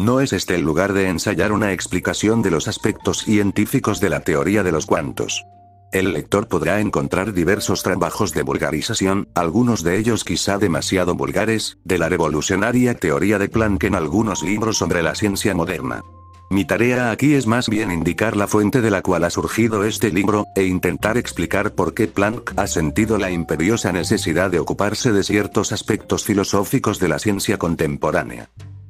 No 0.00 0.20
es 0.20 0.32
este 0.32 0.54
el 0.54 0.60
lugar 0.60 0.92
de 0.92 1.08
ensayar 1.08 1.50
una 1.50 1.72
explicación 1.72 2.40
de 2.40 2.52
los 2.52 2.68
aspectos 2.68 3.24
científicos 3.24 3.98
de 4.00 4.08
la 4.08 4.20
teoría 4.20 4.62
de 4.62 4.70
los 4.70 4.86
cuantos. 4.86 5.44
El 5.90 6.12
lector 6.12 6.46
podrá 6.46 6.78
encontrar 6.78 7.32
diversos 7.32 7.82
trabajos 7.82 8.32
de 8.32 8.42
vulgarización, 8.42 9.28
algunos 9.34 9.82
de 9.82 9.98
ellos 9.98 10.22
quizá 10.22 10.56
demasiado 10.56 11.16
vulgares, 11.16 11.78
de 11.82 11.98
la 11.98 12.08
revolucionaria 12.08 12.94
teoría 12.94 13.40
de 13.40 13.48
Planck 13.48 13.82
en 13.84 13.96
algunos 13.96 14.44
libros 14.44 14.78
sobre 14.78 15.02
la 15.02 15.16
ciencia 15.16 15.52
moderna. 15.52 16.04
Mi 16.48 16.64
tarea 16.64 17.10
aquí 17.10 17.34
es 17.34 17.48
más 17.48 17.68
bien 17.68 17.90
indicar 17.90 18.36
la 18.36 18.46
fuente 18.46 18.80
de 18.80 18.92
la 18.92 19.02
cual 19.02 19.24
ha 19.24 19.30
surgido 19.30 19.82
este 19.82 20.12
libro, 20.12 20.46
e 20.54 20.64
intentar 20.64 21.18
explicar 21.18 21.74
por 21.74 21.92
qué 21.92 22.06
Planck 22.06 22.52
ha 22.56 22.68
sentido 22.68 23.18
la 23.18 23.32
imperiosa 23.32 23.90
necesidad 23.90 24.48
de 24.48 24.60
ocuparse 24.60 25.10
de 25.10 25.24
ciertos 25.24 25.72
aspectos 25.72 26.22
filosóficos 26.22 27.00
de 27.00 27.08
la 27.08 27.18
ciencia 27.18 27.58
contemporánea. 27.58 28.48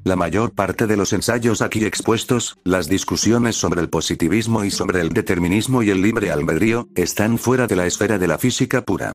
La 0.09 0.17
mayor 0.17 0.53
parte 0.53 0.87
de 0.87 0.97
los 0.97 1.13
ensayos 1.13 1.61
aquí 1.61 1.85
expuestos, 1.85 2.57
las 2.65 2.89
discusiones 2.89 3.57
sobre 3.57 3.83
el 3.83 3.91
positivismo 3.91 4.65
y 4.65 4.71
sobre 4.71 5.03
el 5.03 5.11
determinismo 5.11 5.83
y 5.83 5.91
el 5.91 6.01
libre 6.01 6.31
albedrío, 6.31 6.89
están 6.95 7.37
fuera 7.37 7.67
de 7.67 7.77
la 7.77 7.85
esfera 7.85 8.17
de 8.17 8.27
la 8.27 8.39
física 8.39 8.81
pura. 8.81 9.13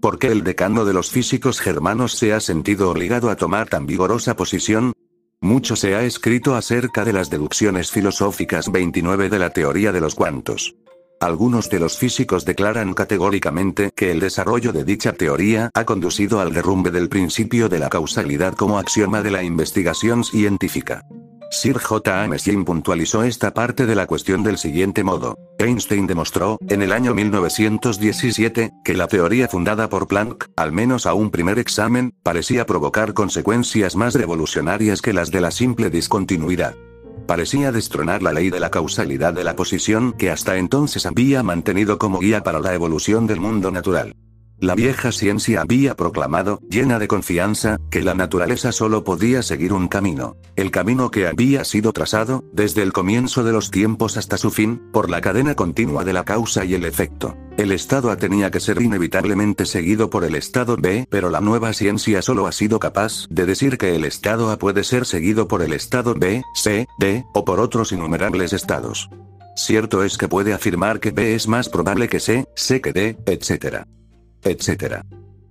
¿Por 0.00 0.20
qué 0.20 0.28
el 0.28 0.44
decano 0.44 0.84
de 0.84 0.92
los 0.92 1.10
físicos 1.10 1.58
germanos 1.58 2.12
se 2.12 2.32
ha 2.32 2.38
sentido 2.38 2.92
obligado 2.92 3.28
a 3.28 3.34
tomar 3.34 3.68
tan 3.68 3.86
vigorosa 3.86 4.36
posición? 4.36 4.92
Mucho 5.40 5.74
se 5.74 5.96
ha 5.96 6.04
escrito 6.04 6.54
acerca 6.54 7.04
de 7.04 7.12
las 7.12 7.28
deducciones 7.28 7.90
filosóficas 7.90 8.70
29 8.70 9.28
de 9.28 9.38
la 9.40 9.50
teoría 9.50 9.90
de 9.90 10.00
los 10.00 10.14
cuantos. 10.14 10.76
Algunos 11.20 11.70
de 11.70 11.80
los 11.80 11.96
físicos 11.96 12.44
declaran 12.44 12.92
categóricamente 12.92 13.90
que 13.96 14.10
el 14.10 14.20
desarrollo 14.20 14.72
de 14.72 14.84
dicha 14.84 15.14
teoría 15.14 15.70
ha 15.72 15.84
conducido 15.84 16.40
al 16.40 16.52
derrumbe 16.52 16.90
del 16.90 17.08
principio 17.08 17.70
de 17.70 17.78
la 17.78 17.88
causalidad 17.88 18.54
como 18.54 18.78
axioma 18.78 19.22
de 19.22 19.30
la 19.30 19.42
investigación 19.42 20.24
científica. 20.24 21.02
Sir 21.50 21.78
J. 21.78 22.24
Amesin 22.24 22.64
puntualizó 22.64 23.22
esta 23.22 23.54
parte 23.54 23.86
de 23.86 23.94
la 23.94 24.06
cuestión 24.06 24.42
del 24.42 24.58
siguiente 24.58 25.04
modo. 25.04 25.38
Einstein 25.58 26.06
demostró, 26.06 26.58
en 26.68 26.82
el 26.82 26.92
año 26.92 27.14
1917, 27.14 28.72
que 28.84 28.94
la 28.94 29.06
teoría 29.06 29.48
fundada 29.48 29.88
por 29.88 30.08
Planck, 30.08 30.50
al 30.56 30.72
menos 30.72 31.06
a 31.06 31.14
un 31.14 31.30
primer 31.30 31.58
examen, 31.58 32.12
parecía 32.22 32.66
provocar 32.66 33.14
consecuencias 33.14 33.96
más 33.96 34.14
revolucionarias 34.14 35.00
que 35.00 35.14
las 35.14 35.30
de 35.30 35.40
la 35.40 35.50
simple 35.50 35.88
discontinuidad 35.88 36.74
parecía 37.26 37.72
destronar 37.72 38.22
la 38.22 38.32
ley 38.32 38.50
de 38.50 38.60
la 38.60 38.70
causalidad 38.70 39.32
de 39.32 39.44
la 39.44 39.56
posición 39.56 40.12
que 40.12 40.30
hasta 40.30 40.56
entonces 40.56 41.06
había 41.06 41.42
mantenido 41.42 41.98
como 41.98 42.20
guía 42.20 42.42
para 42.42 42.60
la 42.60 42.74
evolución 42.74 43.26
del 43.26 43.40
mundo 43.40 43.70
natural. 43.70 44.14
La 44.58 44.74
vieja 44.74 45.12
ciencia 45.12 45.60
había 45.60 45.96
proclamado, 45.96 46.60
llena 46.70 46.98
de 46.98 47.08
confianza, 47.08 47.76
que 47.90 48.00
la 48.00 48.14
naturaleza 48.14 48.72
solo 48.72 49.04
podía 49.04 49.42
seguir 49.42 49.74
un 49.74 49.86
camino. 49.86 50.36
El 50.56 50.70
camino 50.70 51.10
que 51.10 51.26
había 51.26 51.62
sido 51.64 51.92
trazado, 51.92 52.42
desde 52.54 52.82
el 52.82 52.94
comienzo 52.94 53.44
de 53.44 53.52
los 53.52 53.70
tiempos 53.70 54.16
hasta 54.16 54.38
su 54.38 54.50
fin, 54.50 54.80
por 54.94 55.10
la 55.10 55.20
cadena 55.20 55.54
continua 55.54 56.04
de 56.04 56.14
la 56.14 56.24
causa 56.24 56.64
y 56.64 56.72
el 56.72 56.86
efecto. 56.86 57.36
El 57.58 57.70
estado 57.70 58.10
A 58.10 58.16
tenía 58.16 58.50
que 58.50 58.60
ser 58.60 58.80
inevitablemente 58.80 59.66
seguido 59.66 60.08
por 60.08 60.24
el 60.24 60.34
estado 60.34 60.78
B, 60.78 61.06
pero 61.10 61.28
la 61.28 61.42
nueva 61.42 61.74
ciencia 61.74 62.22
solo 62.22 62.46
ha 62.46 62.52
sido 62.52 62.78
capaz 62.78 63.26
de 63.28 63.44
decir 63.44 63.76
que 63.76 63.94
el 63.94 64.06
estado 64.06 64.50
A 64.50 64.58
puede 64.58 64.84
ser 64.84 65.04
seguido 65.04 65.48
por 65.48 65.60
el 65.60 65.74
estado 65.74 66.14
B, 66.14 66.42
C, 66.54 66.86
D, 66.98 67.26
o 67.34 67.44
por 67.44 67.60
otros 67.60 67.92
innumerables 67.92 68.54
estados. 68.54 69.10
Cierto 69.54 70.02
es 70.02 70.16
que 70.16 70.28
puede 70.28 70.54
afirmar 70.54 70.98
que 70.98 71.10
B 71.10 71.34
es 71.34 71.46
más 71.46 71.68
probable 71.68 72.08
que 72.08 72.20
C, 72.20 72.46
C 72.56 72.80
que 72.80 72.94
D, 72.94 73.18
etc 73.26 73.86
etc. 74.50 75.02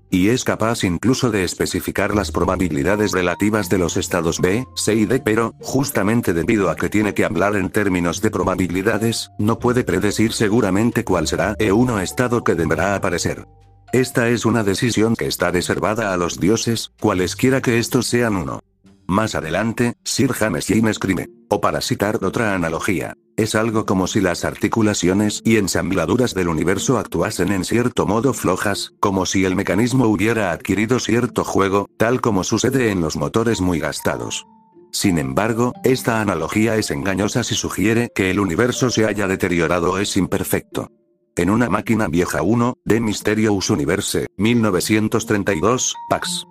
Y 0.09 0.29
es 0.29 0.43
capaz 0.43 0.83
incluso 0.83 1.31
de 1.31 1.43
especificar 1.43 2.15
las 2.15 2.31
probabilidades 2.31 3.11
relativas 3.11 3.69
de 3.69 3.79
los 3.79 3.97
estados 3.97 4.39
B, 4.39 4.65
C 4.75 4.95
y 4.95 5.05
D, 5.05 5.19
pero, 5.19 5.53
justamente 5.61 6.33
debido 6.33 6.69
a 6.69 6.75
que 6.75 6.89
tiene 6.89 7.13
que 7.13 7.25
hablar 7.25 7.55
en 7.55 7.69
términos 7.69 8.21
de 8.21 8.31
probabilidades, 8.31 9.31
no 9.39 9.59
puede 9.59 9.83
predecir 9.83 10.31
seguramente 10.31 11.03
cuál 11.03 11.27
será 11.27 11.55
el 11.59 11.73
uno 11.73 11.99
estado 11.99 12.43
que 12.43 12.55
deberá 12.55 12.95
aparecer. 12.95 13.45
Esta 13.91 14.29
es 14.29 14.45
una 14.45 14.63
decisión 14.63 15.15
que 15.15 15.25
está 15.25 15.51
reservada 15.51 16.13
a 16.13 16.17
los 16.17 16.39
dioses, 16.39 16.91
cualesquiera 16.99 17.61
que 17.61 17.77
estos 17.77 18.07
sean 18.07 18.35
uno. 18.35 18.59
Más 19.07 19.35
adelante, 19.35 19.95
Sir 20.03 20.33
James 20.33 20.65
Jim 20.65 20.87
escribe, 20.87 21.29
o 21.49 21.61
para 21.61 21.81
citar 21.81 22.23
otra 22.23 22.55
analogía, 22.55 23.15
es 23.37 23.55
algo 23.55 23.85
como 23.85 24.07
si 24.07 24.21
las 24.21 24.45
articulaciones 24.45 25.41
y 25.43 25.57
ensambladuras 25.57 26.33
del 26.33 26.47
universo 26.47 26.97
actuasen 26.97 27.51
en 27.51 27.65
cierto 27.65 28.05
modo 28.05 28.33
flojas, 28.33 28.93
como 28.99 29.25
si 29.25 29.45
el 29.45 29.55
mecanismo 29.55 30.07
hubiera 30.07 30.51
adquirido 30.51 30.99
cierto 30.99 31.43
juego, 31.43 31.89
tal 31.97 32.21
como 32.21 32.43
sucede 32.43 32.91
en 32.91 33.01
los 33.01 33.17
motores 33.17 33.61
muy 33.61 33.79
gastados. 33.79 34.45
Sin 34.91 35.17
embargo, 35.17 35.73
esta 35.83 36.21
analogía 36.21 36.77
es 36.77 36.91
engañosa 36.91 37.43
si 37.43 37.55
sugiere 37.55 38.09
que 38.15 38.31
el 38.31 38.39
universo 38.39 38.89
se 38.89 39.05
haya 39.05 39.27
deteriorado 39.27 39.91
o 39.91 39.97
es 39.97 40.15
imperfecto. 40.15 40.89
En 41.35 41.49
una 41.49 41.69
máquina 41.69 42.07
vieja 42.07 42.41
1, 42.41 42.75
de 42.85 43.01
Mysterious 43.01 43.69
Universe, 43.69 44.27
1932, 44.37 45.95
Pax 46.09 46.45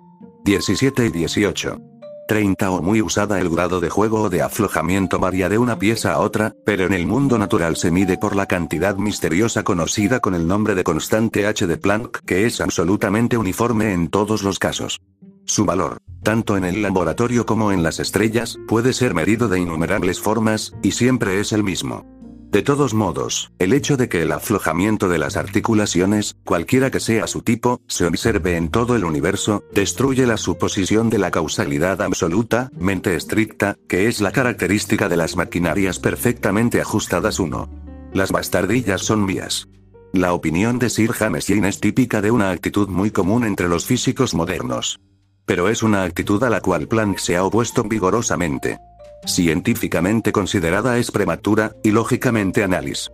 17 0.45 1.07
y 1.07 1.09
18. 1.09 1.94
30 2.27 2.71
o 2.71 2.81
muy 2.81 3.01
usada 3.01 3.39
el 3.39 3.49
grado 3.49 3.79
de 3.79 3.89
juego 3.89 4.23
o 4.23 4.29
de 4.29 4.41
aflojamiento 4.41 5.19
varía 5.19 5.49
de 5.49 5.57
una 5.57 5.77
pieza 5.77 6.13
a 6.13 6.19
otra, 6.19 6.53
pero 6.65 6.85
en 6.85 6.93
el 6.93 7.05
mundo 7.07 7.37
natural 7.37 7.75
se 7.75 7.91
mide 7.91 8.17
por 8.17 8.35
la 8.35 8.45
cantidad 8.45 8.95
misteriosa 8.95 9.63
conocida 9.63 10.19
con 10.19 10.35
el 10.35 10.47
nombre 10.47 10.75
de 10.75 10.83
constante 10.83 11.45
H 11.45 11.67
de 11.67 11.77
Planck 11.77 12.19
que 12.25 12.45
es 12.45 12.61
absolutamente 12.61 13.37
uniforme 13.37 13.93
en 13.93 14.09
todos 14.09 14.43
los 14.43 14.59
casos. 14.59 14.99
Su 15.45 15.65
valor, 15.65 15.99
tanto 16.23 16.57
en 16.57 16.65
el 16.65 16.81
laboratorio 16.81 17.45
como 17.45 17.71
en 17.71 17.83
las 17.83 17.99
estrellas, 17.99 18.57
puede 18.67 18.93
ser 18.93 19.13
medido 19.13 19.47
de 19.47 19.59
innumerables 19.59 20.19
formas, 20.19 20.73
y 20.81 20.91
siempre 20.91 21.39
es 21.39 21.53
el 21.53 21.63
mismo. 21.63 22.03
De 22.51 22.61
todos 22.61 22.93
modos, 22.93 23.51
el 23.59 23.73
hecho 23.73 23.97
de 23.97 24.07
que 24.07 24.21
el 24.21 24.31
aflojamiento 24.31 25.09
de 25.09 25.17
las 25.17 25.35
articulaciones, 25.35 26.35
cualquiera 26.45 26.89
que 26.89 26.99
sea 26.99 27.27
su 27.27 27.41
tipo, 27.41 27.81
se 27.87 28.05
observe 28.05 28.55
en 28.55 28.69
todo 28.69 28.95
el 28.95 29.03
universo, 29.03 29.63
destruye 29.73 30.25
la 30.25 30.37
suposición 30.37 31.09
de 31.09 31.17
la 31.17 31.31
causalidad 31.31 32.01
absoluta, 32.01 32.71
mente 32.77 33.15
estricta, 33.15 33.75
que 33.89 34.07
es 34.07 34.21
la 34.21 34.31
característica 34.31 35.09
de 35.09 35.17
las 35.17 35.35
maquinarias 35.35 35.99
perfectamente 35.99 36.79
ajustadas 36.79 37.39
1. 37.39 37.69
Las 38.13 38.31
bastardillas 38.31 39.01
son 39.01 39.25
mías. 39.25 39.67
La 40.13 40.31
opinión 40.31 40.79
de 40.79 40.89
Sir 40.89 41.11
James 41.11 41.47
Jane 41.47 41.67
es 41.67 41.81
típica 41.81 42.21
de 42.21 42.31
una 42.31 42.51
actitud 42.51 42.87
muy 42.87 43.11
común 43.11 43.43
entre 43.43 43.67
los 43.67 43.85
físicos 43.85 44.33
modernos. 44.33 45.01
Pero 45.45 45.67
es 45.67 45.83
una 45.83 46.03
actitud 46.03 46.41
a 46.43 46.49
la 46.49 46.61
cual 46.61 46.87
Planck 46.87 47.17
se 47.17 47.35
ha 47.35 47.43
opuesto 47.43 47.83
vigorosamente 47.83 48.79
científicamente 49.25 50.31
considerada 50.31 50.97
es 50.97 51.11
prematura, 51.11 51.75
y 51.83 51.91
lógicamente 51.91 52.63
análisis. 52.63 53.11